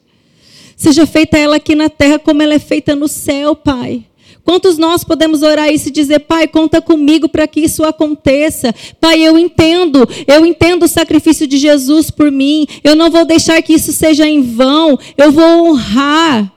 Seja 0.76 1.06
feita 1.06 1.38
ela 1.38 1.56
aqui 1.56 1.74
na 1.74 1.88
terra 1.88 2.18
como 2.18 2.42
ela 2.42 2.54
é 2.54 2.58
feita 2.58 2.94
no 2.94 3.08
céu, 3.08 3.54
Pai. 3.54 4.04
Quantos 4.44 4.76
nós 4.76 5.04
podemos 5.04 5.42
orar 5.42 5.72
isso 5.72 5.88
e 5.88 5.92
dizer, 5.92 6.20
Pai, 6.20 6.48
conta 6.48 6.80
comigo 6.80 7.28
para 7.28 7.46
que 7.46 7.60
isso 7.60 7.84
aconteça? 7.84 8.74
Pai, 9.00 9.20
eu 9.20 9.38
entendo, 9.38 10.08
eu 10.26 10.44
entendo 10.44 10.84
o 10.84 10.88
sacrifício 10.88 11.46
de 11.46 11.56
Jesus 11.58 12.10
por 12.10 12.30
mim. 12.30 12.66
Eu 12.82 12.96
não 12.96 13.10
vou 13.10 13.24
deixar 13.24 13.62
que 13.62 13.74
isso 13.74 13.92
seja 13.92 14.26
em 14.26 14.42
vão. 14.42 14.98
Eu 15.16 15.30
vou 15.30 15.44
honrar 15.44 16.52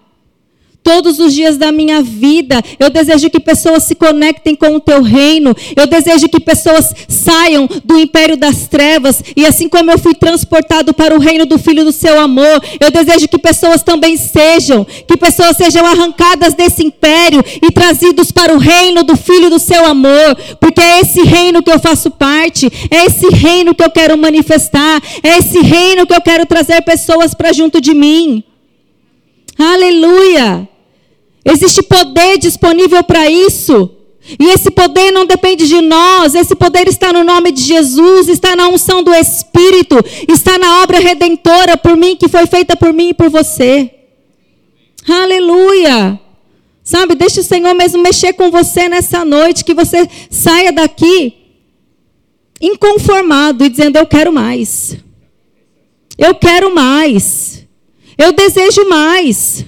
todos 0.85 1.17
os 1.17 1.33
dias 1.33 1.57
da 1.57 1.71
minha 1.71 2.03
vida. 2.03 2.61
Eu 2.79 2.91
desejo 2.91 3.27
que 3.31 3.39
pessoas 3.39 3.83
se 3.83 3.95
conectem 3.95 4.55
com 4.55 4.75
o 4.75 4.79
teu 4.79 5.01
reino. 5.01 5.55
Eu 5.75 5.87
desejo 5.87 6.29
que 6.29 6.39
pessoas 6.39 6.93
saiam 7.09 7.67
do 7.83 7.97
império 7.97 8.37
das 8.37 8.67
trevas. 8.67 9.23
E 9.35 9.47
assim 9.47 9.67
como 9.67 9.89
eu 9.89 9.97
fui 9.97 10.13
transportado 10.13 10.93
para 10.93 11.15
o 11.15 11.19
reino 11.19 11.47
do 11.47 11.57
Filho 11.57 11.83
do 11.83 11.91
seu 11.91 12.19
amor, 12.19 12.63
eu 12.79 12.91
desejo 12.91 13.27
que 13.27 13.39
pessoas 13.39 13.81
também 13.81 14.15
sejam, 14.15 14.85
que 14.85 15.17
pessoas 15.17 15.57
sejam 15.57 15.83
arrancadas 15.83 16.53
desse 16.53 16.85
império 16.85 17.43
e 17.63 17.71
trazidos 17.71 18.31
para 18.31 18.53
o 18.53 18.59
reino 18.59 19.03
do 19.03 19.17
Filho 19.17 19.49
do 19.49 19.57
seu 19.57 19.87
amor. 19.87 20.35
Porque 20.61 20.81
é 20.81 20.99
esse 20.99 21.23
reino 21.23 21.63
que 21.63 21.71
eu 21.71 21.79
faço 21.79 22.11
parte, 22.11 22.71
é 22.91 23.05
esse 23.05 23.27
reino 23.29 23.73
que 23.73 23.83
eu 23.83 23.89
quero 23.89 24.15
manifestar, 24.15 25.01
é 25.23 25.39
esse 25.39 25.59
reino 25.61 26.05
que 26.05 26.13
eu 26.13 26.21
quero 26.21 26.45
trazer 26.45 26.79
pessoas 26.83 27.33
para 27.33 27.51
junto 27.51 27.81
de 27.81 27.95
mim. 27.95 28.43
Aleluia! 29.57 30.74
Existe 31.45 31.83
poder 31.83 32.39
disponível 32.39 33.03
para 33.03 33.29
isso. 33.29 33.91
E 34.39 34.49
esse 34.49 34.71
poder 34.71 35.11
não 35.11 35.23
depende 35.23 35.67
de 35.67 35.79
nós, 35.81 36.33
esse 36.33 36.55
poder 36.55 36.87
está 36.87 37.13
no 37.13 37.23
nome 37.23 37.51
de 37.51 37.61
Jesus, 37.61 38.27
está 38.27 38.55
na 38.55 38.67
unção 38.67 39.03
do 39.03 39.13
Espírito, 39.13 39.97
está 40.27 40.57
na 40.57 40.81
obra 40.81 40.97
redentora 40.97 41.77
por 41.77 41.95
mim, 41.95 42.15
que 42.15 42.27
foi 42.27 42.47
feita 42.47 42.75
por 42.75 42.91
mim 42.91 43.09
e 43.09 43.13
por 43.13 43.29
você. 43.29 43.91
Aleluia! 45.07 46.19
Sabe, 46.83 47.13
deixa 47.13 47.41
o 47.41 47.43
Senhor 47.43 47.75
mesmo 47.75 48.01
mexer 48.01 48.33
com 48.33 48.49
você 48.49 48.89
nessa 48.89 49.23
noite, 49.23 49.63
que 49.63 49.75
você 49.75 50.09
saia 50.31 50.71
daqui 50.71 51.33
inconformado 52.59 53.63
e 53.63 53.69
dizendo: 53.69 53.97
Eu 53.97 54.07
quero 54.07 54.33
mais. 54.33 54.97
Eu 56.17 56.33
quero 56.33 56.73
mais. 56.73 57.65
Eu 58.17 58.31
desejo 58.31 58.87
mais. 58.89 59.65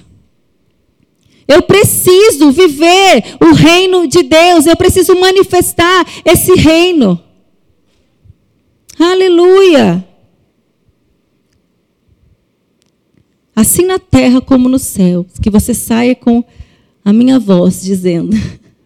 Eu 1.48 1.62
preciso 1.62 2.52
viver 2.52 3.24
o 3.40 3.54
reino 3.54 4.06
de 4.06 4.22
Deus, 4.22 4.66
eu 4.66 4.76
preciso 4.76 5.18
manifestar 5.18 6.06
esse 6.22 6.52
reino. 6.52 7.18
Aleluia. 8.98 10.06
Assim 13.56 13.86
na 13.86 13.98
terra 13.98 14.42
como 14.42 14.68
no 14.68 14.78
céu, 14.78 15.26
que 15.40 15.48
você 15.48 15.72
saia 15.72 16.14
com 16.14 16.44
a 17.02 17.12
minha 17.12 17.38
voz 17.38 17.82
dizendo: 17.82 18.36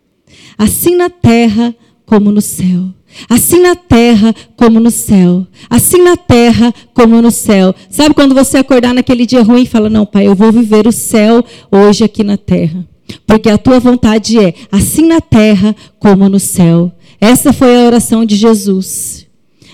assim 0.56 0.94
na 0.94 1.10
terra 1.10 1.74
como 2.06 2.30
no 2.30 2.40
céu. 2.40 2.94
Assim 3.28 3.60
na 3.60 3.74
terra 3.74 4.34
como 4.56 4.80
no 4.80 4.90
céu. 4.90 5.46
Assim 5.68 6.02
na 6.02 6.16
terra 6.16 6.72
como 6.94 7.20
no 7.20 7.30
céu. 7.30 7.74
Sabe 7.90 8.14
quando 8.14 8.34
você 8.34 8.58
acordar 8.58 8.94
naquele 8.94 9.26
dia 9.26 9.42
ruim 9.42 9.62
e 9.62 9.66
fala: 9.66 9.88
Não, 9.88 10.06
pai, 10.06 10.26
eu 10.26 10.34
vou 10.34 10.52
viver 10.52 10.86
o 10.86 10.92
céu 10.92 11.44
hoje 11.70 12.04
aqui 12.04 12.24
na 12.24 12.36
terra. 12.36 12.86
Porque 13.26 13.48
a 13.48 13.58
tua 13.58 13.78
vontade 13.78 14.38
é 14.38 14.54
assim 14.70 15.06
na 15.06 15.20
terra 15.20 15.74
como 15.98 16.28
no 16.28 16.40
céu. 16.40 16.92
Essa 17.20 17.52
foi 17.52 17.76
a 17.76 17.86
oração 17.86 18.24
de 18.24 18.34
Jesus. 18.36 19.26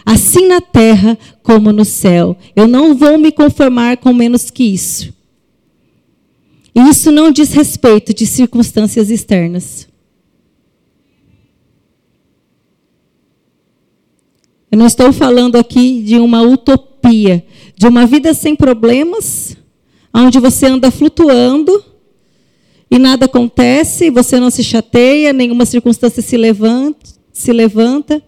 Assim 0.05 0.47
na 0.47 0.61
terra 0.61 1.18
como 1.43 1.72
no 1.72 1.84
céu. 1.84 2.36
Eu 2.55 2.66
não 2.66 2.95
vou 2.95 3.18
me 3.18 3.30
conformar 3.32 3.97
com 3.99 4.12
menos 4.12 4.51
que 4.51 4.64
isso. 4.64 5.12
E 6.74 6.80
isso 6.89 7.11
não 7.11 7.30
diz 7.30 7.53
respeito 7.53 8.14
de 8.14 8.26
circunstâncias 8.26 9.11
externas. 9.11 9.88
Eu 14.71 14.79
não 14.79 14.87
estou 14.87 15.12
falando 15.12 15.57
aqui 15.57 16.03
de 16.03 16.16
uma 16.16 16.43
utopia, 16.43 17.45
de 17.77 17.87
uma 17.87 18.07
vida 18.07 18.35
sem 18.35 18.55
problemas, 18.55 19.57
onde 20.14 20.39
você 20.39 20.66
anda 20.66 20.91
flutuando 20.91 21.85
e 22.91 22.99
nada 22.99 23.27
acontece, 23.27 24.11
você 24.11 24.41
não 24.41 24.51
se 24.51 24.64
chateia, 24.64 25.33
nenhuma 25.33 25.66
circunstância 25.66 26.23
se 26.23 26.37
levanta, 26.37 27.07
se 27.33 27.53
levanta. 27.53 28.23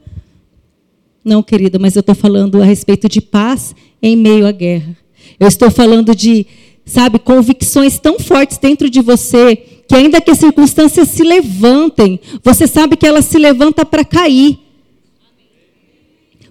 Não, 1.24 1.42
querida, 1.42 1.78
mas 1.78 1.96
eu 1.96 2.00
estou 2.00 2.14
falando 2.14 2.60
a 2.60 2.64
respeito 2.64 3.08
de 3.08 3.20
paz 3.20 3.74
em 4.02 4.16
meio 4.16 4.46
à 4.46 4.52
guerra. 4.52 4.96
Eu 5.38 5.48
estou 5.48 5.70
falando 5.70 6.14
de, 6.14 6.46
sabe, 6.84 7.18
convicções 7.18 7.98
tão 7.98 8.18
fortes 8.18 8.58
dentro 8.58 8.88
de 8.90 9.00
você 9.00 9.56
que 9.88 9.94
ainda 9.94 10.20
que 10.20 10.30
as 10.30 10.38
circunstâncias 10.38 11.08
se 11.08 11.22
levantem, 11.22 12.20
você 12.44 12.66
sabe 12.66 12.96
que 12.96 13.06
elas 13.06 13.24
se 13.24 13.38
levantam 13.38 13.84
para 13.84 14.04
cair. 14.04 14.58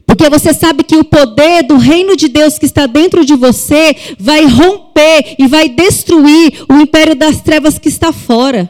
Porque 0.09 0.27
você 0.27 0.55
sabe 0.55 0.83
que 0.83 0.97
o 0.97 1.03
poder 1.03 1.61
do 1.61 1.77
reino 1.77 2.15
de 2.15 2.27
Deus 2.27 2.57
que 2.57 2.65
está 2.65 2.87
dentro 2.87 3.23
de 3.23 3.35
você 3.35 3.95
vai 4.19 4.43
romper 4.43 5.35
e 5.37 5.45
vai 5.45 5.69
destruir 5.69 6.65
o 6.67 6.81
império 6.81 7.13
das 7.13 7.41
trevas 7.41 7.77
que 7.77 7.89
está 7.89 8.11
fora. 8.11 8.67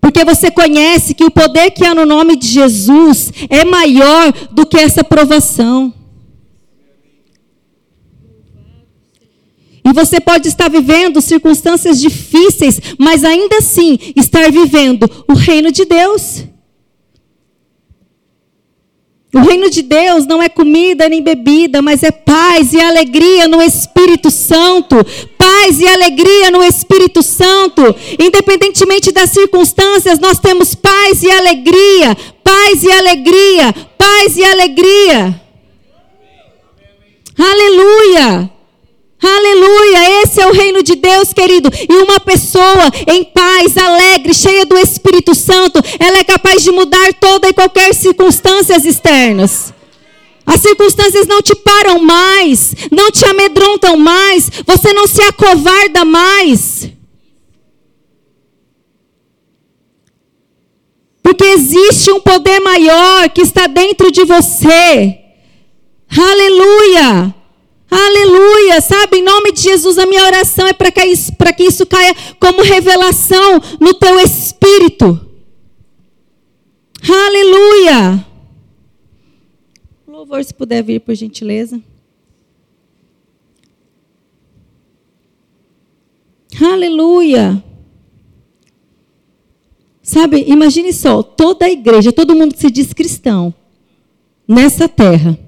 Porque 0.00 0.24
você 0.24 0.50
conhece 0.50 1.14
que 1.14 1.22
o 1.22 1.30
poder 1.30 1.70
que 1.70 1.84
há 1.84 1.94
no 1.94 2.04
nome 2.04 2.34
de 2.34 2.48
Jesus 2.48 3.32
é 3.48 3.64
maior 3.64 4.32
do 4.50 4.66
que 4.66 4.76
essa 4.78 5.04
provação. 5.04 5.94
E 9.84 9.92
você 9.92 10.18
pode 10.18 10.48
estar 10.48 10.68
vivendo 10.68 11.20
circunstâncias 11.20 12.00
difíceis, 12.00 12.80
mas 12.98 13.22
ainda 13.22 13.58
assim 13.58 13.96
estar 14.16 14.50
vivendo 14.50 15.08
o 15.28 15.34
reino 15.34 15.70
de 15.70 15.84
Deus. 15.84 16.42
O 19.34 19.40
reino 19.40 19.68
de 19.68 19.82
Deus 19.82 20.26
não 20.26 20.42
é 20.42 20.48
comida 20.48 21.08
nem 21.08 21.20
bebida, 21.22 21.82
mas 21.82 22.02
é 22.02 22.10
paz 22.10 22.72
e 22.72 22.80
alegria 22.80 23.46
no 23.48 23.60
Espírito 23.60 24.30
Santo. 24.30 24.96
Paz 25.36 25.80
e 25.80 25.86
alegria 25.86 26.50
no 26.50 26.62
Espírito 26.62 27.22
Santo. 27.22 27.82
Independentemente 28.18 29.12
das 29.12 29.30
circunstâncias, 29.30 30.18
nós 30.18 30.38
temos 30.38 30.74
paz 30.74 31.22
e 31.22 31.30
alegria. 31.30 32.16
Paz 32.42 32.82
e 32.82 32.90
alegria. 32.90 33.74
Paz 33.98 34.36
e 34.36 34.44
alegria. 34.44 35.40
Aleluia. 37.38 38.55
Aleluia, 39.22 40.22
esse 40.22 40.40
é 40.40 40.46
o 40.46 40.52
reino 40.52 40.82
de 40.82 40.94
Deus, 40.94 41.32
querido. 41.32 41.70
E 41.88 41.92
uma 41.96 42.20
pessoa 42.20 42.90
em 43.06 43.24
paz, 43.24 43.76
alegre, 43.76 44.34
cheia 44.34 44.66
do 44.66 44.76
Espírito 44.76 45.34
Santo, 45.34 45.80
ela 45.98 46.18
é 46.18 46.24
capaz 46.24 46.62
de 46.62 46.70
mudar 46.70 47.14
toda 47.14 47.48
e 47.48 47.52
qualquer 47.52 47.94
circunstâncias 47.94 48.84
externas. 48.84 49.72
As 50.44 50.60
circunstâncias 50.60 51.26
não 51.26 51.42
te 51.42 51.54
param 51.56 51.98
mais, 51.98 52.74
não 52.92 53.10
te 53.10 53.24
amedrontam 53.24 53.96
mais, 53.96 54.50
você 54.64 54.92
não 54.92 55.06
se 55.06 55.20
acovarda 55.22 56.04
mais. 56.04 56.88
Porque 61.22 61.42
existe 61.42 62.12
um 62.12 62.20
poder 62.20 62.60
maior 62.60 63.28
que 63.30 63.40
está 63.40 63.66
dentro 63.66 64.12
de 64.12 64.24
você. 64.24 65.18
Aleluia! 66.16 67.35
Aleluia, 67.90 68.80
sabe? 68.80 69.18
Em 69.18 69.22
nome 69.22 69.52
de 69.52 69.60
Jesus, 69.62 69.96
a 69.96 70.06
minha 70.06 70.24
oração 70.24 70.66
é 70.66 70.72
para 70.72 70.90
que, 70.90 71.04
isso, 71.04 71.32
que 71.56 71.62
isso 71.62 71.86
caia 71.86 72.14
como 72.40 72.62
revelação 72.62 73.60
no 73.80 73.94
teu 73.94 74.18
espírito. 74.18 75.20
Aleluia. 77.08 78.26
Louvor, 80.06 80.42
se 80.42 80.52
puder 80.52 80.82
vir, 80.82 81.00
por 81.00 81.14
gentileza. 81.14 81.80
Aleluia. 86.60 87.62
Sabe, 90.02 90.44
imagine 90.48 90.92
só, 90.92 91.22
toda 91.22 91.66
a 91.66 91.70
igreja, 91.70 92.12
todo 92.12 92.34
mundo 92.34 92.54
que 92.54 92.60
se 92.60 92.70
diz 92.70 92.92
cristão, 92.92 93.52
nessa 94.46 94.88
terra, 94.88 95.38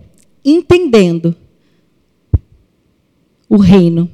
entendendo 0.45 1.35
o 3.49 3.57
reino, 3.57 4.11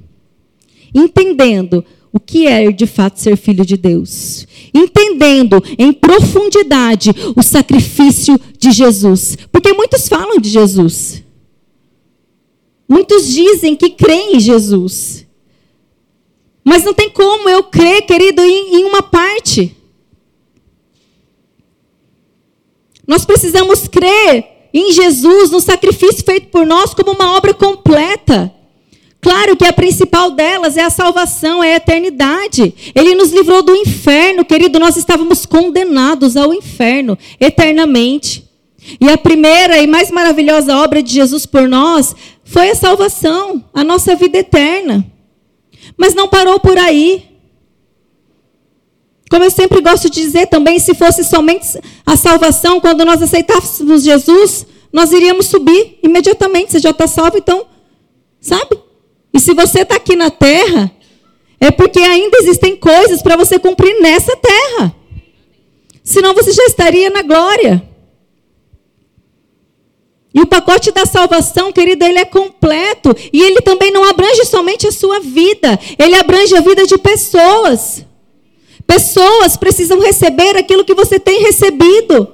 entendendo 0.95 1.85
o 2.13 2.21
que 2.21 2.47
é 2.47 2.71
de 2.71 2.87
fato 2.87 3.19
ser 3.19 3.37
filho 3.37 3.67
de 3.67 3.77
Deus, 3.77 4.47
entendendo 4.73 5.61
em 5.77 5.93
profundidade 5.93 7.11
o 7.35 7.43
sacrifício 7.43 8.41
de 8.57 8.71
Jesus, 8.71 9.37
porque 9.51 9.73
muitos 9.73 10.07
falam 10.07 10.39
de 10.39 10.49
Jesus, 10.49 11.25
muitos 12.89 13.27
dizem 13.27 13.75
que 13.75 13.91
creem 13.91 14.37
em 14.37 14.41
Jesus, 14.41 15.27
mas 16.63 16.85
não 16.85 16.95
tem 16.95 17.11
como 17.11 17.49
eu 17.49 17.65
crer, 17.65 18.03
querido, 18.07 18.41
em, 18.41 18.77
em 18.77 18.85
uma 18.85 19.03
parte. 19.03 19.77
Nós 23.07 23.25
precisamos 23.25 23.89
crer 23.89 24.69
em 24.73 24.93
Jesus, 24.93 25.51
no 25.51 25.61
sacrifício 25.61 26.25
feito 26.25 26.49
por 26.49 26.65
nós, 26.65 26.95
como 26.95 27.13
uma 27.13 27.37
obra 27.37 27.53
completa. 27.53 28.54
Claro 29.25 29.57
que 29.57 29.65
a 29.65 29.73
principal 29.73 30.33
delas 30.33 30.77
é 30.77 30.83
a 30.83 30.91
salvação, 30.91 31.65
é 31.65 31.73
a 31.73 31.77
eternidade. 31.77 32.93
Ele 32.95 33.15
nos 33.15 33.33
livrou 33.33 33.63
do 33.63 33.75
inferno, 33.75 34.45
querido. 34.45 34.79
Nós 34.79 34.99
estávamos 34.99 35.47
condenados 35.47 36.37
ao 36.37 36.53
inferno 36.53 37.17
eternamente. 37.41 38.47
E 39.01 39.09
a 39.09 39.17
primeira 39.17 39.79
e 39.79 39.87
mais 39.87 40.11
maravilhosa 40.11 40.77
obra 40.77 41.03
de 41.03 41.11
Jesus 41.11 41.47
por 41.47 41.67
nós 41.67 42.15
foi 42.45 42.69
a 42.69 42.75
salvação, 42.75 43.65
a 43.73 43.83
nossa 43.83 44.15
vida 44.15 44.37
eterna. 44.37 45.03
Mas 45.97 46.15
não 46.15 46.29
parou 46.29 46.61
por 46.61 46.77
aí. 46.77 47.25
Como 49.31 49.43
eu 49.43 49.51
sempre 49.51 49.81
gosto 49.81 50.11
de 50.11 50.21
dizer 50.21 50.49
também, 50.49 50.79
se 50.79 50.93
fosse 50.93 51.25
somente 51.25 51.81
a 52.05 52.15
salvação, 52.15 52.79
quando 52.79 53.07
nós 53.07 53.23
aceitássemos 53.23 54.05
Jesus, 54.05 54.67
nós 54.93 55.13
iríamos 55.13 55.47
subir 55.47 55.99
imediatamente. 56.03 56.73
Você 56.73 56.79
já 56.79 56.91
está 56.91 57.07
salvo, 57.07 57.39
então, 57.39 57.65
sabe? 58.39 58.84
E 59.35 59.41
se 59.41 59.53
você 59.53 59.81
está 59.81 59.97
aqui 59.97 60.15
na 60.15 60.31
terra, 60.31 60.93
é 61.61 61.73
porque 61.73 61.99
ainda 61.99 62.39
existem 62.39 62.77
coisas 62.77 63.21
para 63.21 63.37
você 63.37 63.59
cumprir 63.59 64.01
nessa 64.01 64.37
terra. 64.37 64.95
Senão 66.05 66.35
você 66.35 66.53
já 66.53 66.65
estaria 66.67 67.11
na 67.11 67.23
glória. 67.23 67.83
E 70.33 70.41
o 70.41 70.47
pacote 70.47 70.91
da 70.93 71.07
salvação, 71.07 71.73
querida, 71.73 72.09
ele 72.09 72.19
é 72.19 72.25
completo. 72.25 73.15
E 73.33 73.41
ele 73.43 73.61
também 73.61 73.91
não 73.91 74.05
abrange 74.05 74.45
somente 74.45 74.87
a 74.87 74.93
sua 74.93 75.21
vida, 75.21 75.79
ele 75.99 76.15
abrange 76.17 76.55
a 76.57 76.61
vida 76.61 76.87
de 76.87 76.99
pessoas. 76.99 78.05
Pessoas 78.87 79.57
precisam 79.57 80.01
receber 80.01 80.57
aquilo 80.57 80.85
que 80.85 80.95
você 80.95 81.19
tem 81.19 81.41
recebido. 81.41 82.34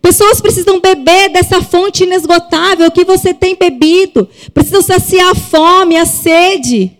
Pessoas 0.00 0.40
precisam 0.40 0.80
beber 0.80 1.30
dessa 1.30 1.62
fonte 1.62 2.04
inesgotável 2.04 2.90
que 2.90 3.04
você 3.04 3.34
tem 3.34 3.54
bebido. 3.54 4.28
Precisam 4.52 4.82
saciar 4.82 5.30
a 5.30 5.34
fome, 5.34 5.96
a 5.96 6.06
sede. 6.06 6.96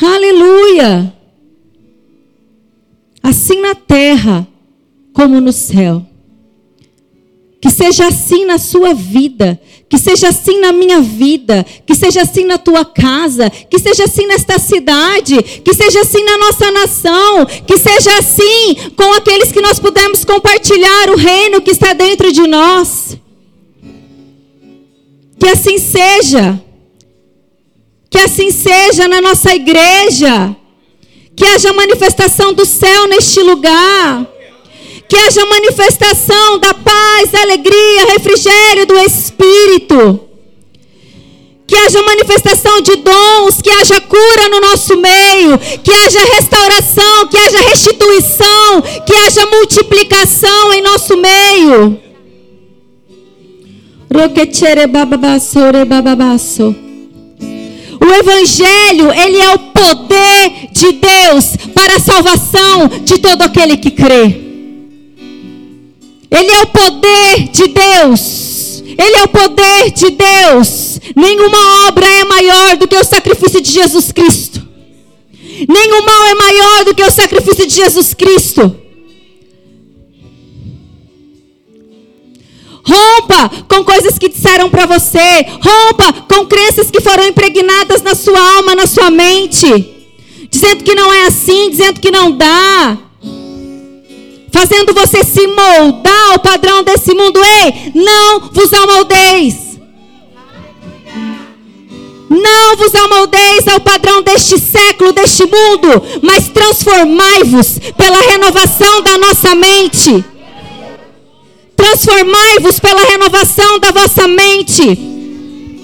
Aleluia! 0.00 1.12
Assim 3.22 3.60
na 3.60 3.74
terra 3.74 4.46
como 5.12 5.40
no 5.40 5.52
céu. 5.52 6.04
Que 7.60 7.70
seja 7.70 8.06
assim 8.06 8.44
na 8.44 8.58
sua 8.58 8.92
vida, 8.92 9.60
que 9.88 9.98
seja 9.98 10.28
assim 10.28 10.58
na 10.58 10.72
minha 10.72 11.00
vida, 11.00 11.64
que 11.86 11.94
seja 11.94 12.22
assim 12.22 12.44
na 12.44 12.58
tua 12.58 12.84
casa, 12.84 13.48
que 13.48 13.78
seja 13.78 14.04
assim 14.04 14.26
nesta 14.26 14.58
cidade, 14.58 15.40
que 15.42 15.72
seja 15.72 16.00
assim 16.00 16.24
na 16.24 16.38
nossa 16.38 16.70
nação, 16.72 17.46
que 17.66 17.78
seja 17.78 18.18
assim 18.18 18.90
com 18.96 19.12
aqueles 19.12 19.52
que 19.52 19.60
nós 19.60 19.78
pudermos 19.78 20.24
compartilhar 20.24 21.10
o 21.10 21.16
reino 21.16 21.60
que 21.60 21.70
está 21.70 21.92
dentro 21.92 22.32
de 22.32 22.46
nós. 22.48 23.16
Que 25.38 25.48
assim 25.48 25.78
seja. 25.78 26.60
Que 28.10 28.18
assim 28.18 28.50
seja 28.50 29.06
na 29.06 29.20
nossa 29.20 29.54
igreja. 29.54 30.56
Que 31.36 31.44
haja 31.44 31.72
manifestação 31.72 32.52
do 32.52 32.64
céu 32.64 33.06
neste 33.06 33.40
lugar 33.40 34.35
que 35.08 35.16
haja 35.16 35.44
manifestação 35.46 36.58
da 36.58 36.74
paz, 36.74 37.34
alegria, 37.34 38.06
refrigério 38.12 38.86
do 38.86 38.98
Espírito. 38.98 40.20
Que 41.66 41.74
haja 41.74 42.00
manifestação 42.02 42.80
de 42.80 42.96
dons, 42.96 43.60
que 43.60 43.70
haja 43.70 44.00
cura 44.00 44.48
no 44.48 44.60
nosso 44.60 44.96
meio, 44.96 45.58
que 45.82 45.92
haja 45.92 46.20
restauração, 46.34 47.26
que 47.28 47.36
haja 47.36 47.58
restituição, 47.58 48.82
que 49.04 49.12
haja 49.14 49.46
multiplicação 49.46 50.72
em 50.72 50.82
nosso 50.82 51.16
meio. 51.16 52.00
O 58.00 58.14
evangelho, 58.14 59.12
ele 59.12 59.38
é 59.38 59.54
o 59.54 59.58
poder 59.58 60.68
de 60.70 60.92
Deus 60.92 61.56
para 61.74 61.96
a 61.96 62.00
salvação 62.00 62.88
de 63.04 63.18
todo 63.18 63.42
aquele 63.42 63.76
que 63.76 63.90
crê. 63.90 64.45
Ele 66.38 66.50
é 66.50 66.62
o 66.62 66.66
poder 66.66 67.48
de 67.50 67.68
Deus. 67.68 68.82
Ele 68.82 69.16
é 69.16 69.22
o 69.24 69.28
poder 69.28 69.90
de 69.90 70.10
Deus. 70.10 71.00
Nenhuma 71.16 71.88
obra 71.88 72.06
é 72.06 72.24
maior 72.24 72.76
do 72.76 72.86
que 72.86 72.96
o 72.96 73.04
sacrifício 73.04 73.60
de 73.60 73.70
Jesus 73.70 74.12
Cristo. 74.12 74.66
Nenhum 75.66 76.04
mal 76.04 76.24
é 76.26 76.34
maior 76.34 76.84
do 76.84 76.94
que 76.94 77.02
o 77.02 77.10
sacrifício 77.10 77.66
de 77.66 77.74
Jesus 77.74 78.12
Cristo. 78.12 78.76
Rompa 82.84 83.50
com 83.68 83.82
coisas 83.82 84.18
que 84.18 84.28
disseram 84.28 84.68
para 84.68 84.84
você. 84.84 85.46
Rompa 85.60 86.12
com 86.28 86.44
crenças 86.46 86.90
que 86.90 87.00
foram 87.00 87.26
impregnadas 87.26 88.02
na 88.02 88.14
sua 88.14 88.38
alma, 88.56 88.74
na 88.74 88.86
sua 88.86 89.10
mente. 89.10 89.66
Dizendo 90.50 90.84
que 90.84 90.94
não 90.94 91.12
é 91.12 91.26
assim, 91.26 91.70
dizendo 91.70 91.98
que 91.98 92.10
não 92.10 92.30
dá 92.30 93.05
fazendo 94.56 94.94
você 94.94 95.22
se 95.22 95.46
moldar 95.46 96.32
ao 96.32 96.38
padrão 96.38 96.82
desse 96.82 97.12
mundo. 97.12 97.38
Ei, 97.38 97.92
não 97.94 98.40
vos 98.50 98.72
amoldeis. 98.72 99.54
Não 102.30 102.76
vos 102.76 102.94
amoldeis 102.94 103.68
ao 103.68 103.80
padrão 103.80 104.22
deste 104.22 104.58
século, 104.58 105.12
deste 105.12 105.44
mundo, 105.44 106.02
mas 106.22 106.48
transformai-vos 106.48 107.78
pela 107.96 108.18
renovação 108.32 109.02
da 109.02 109.18
nossa 109.18 109.54
mente. 109.54 110.24
Transformai-vos 111.76 112.80
pela 112.80 113.04
renovação 113.04 113.78
da 113.78 113.90
vossa 113.90 114.26
mente. 114.26 115.14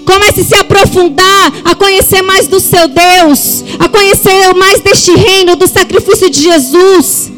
Comece 0.03 0.41
a 0.41 0.43
se 0.43 0.55
aprofundar, 0.55 1.53
a 1.63 1.75
conhecer 1.75 2.23
mais 2.23 2.47
do 2.47 2.59
seu 2.59 2.87
Deus, 2.87 3.63
a 3.79 3.87
conhecer 3.87 4.53
mais 4.55 4.81
deste 4.81 5.11
reino, 5.15 5.55
do 5.55 5.67
sacrifício 5.67 6.29
de 6.29 6.41
Jesus. 6.41 7.32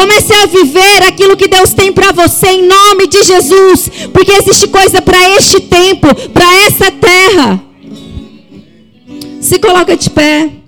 Comece 0.00 0.32
a 0.32 0.46
viver 0.46 1.02
aquilo 1.08 1.36
que 1.36 1.46
Deus 1.46 1.74
tem 1.74 1.92
para 1.92 2.10
você 2.10 2.46
em 2.46 2.66
nome 2.66 3.06
de 3.06 3.22
Jesus, 3.22 3.90
porque 4.14 4.32
existe 4.32 4.66
coisa 4.68 5.02
para 5.02 5.36
este 5.36 5.60
tempo, 5.60 6.08
para 6.30 6.56
essa 6.64 6.90
terra. 6.90 7.62
Se 9.42 9.58
coloca 9.58 9.94
de 9.94 10.08
pé. 10.08 10.59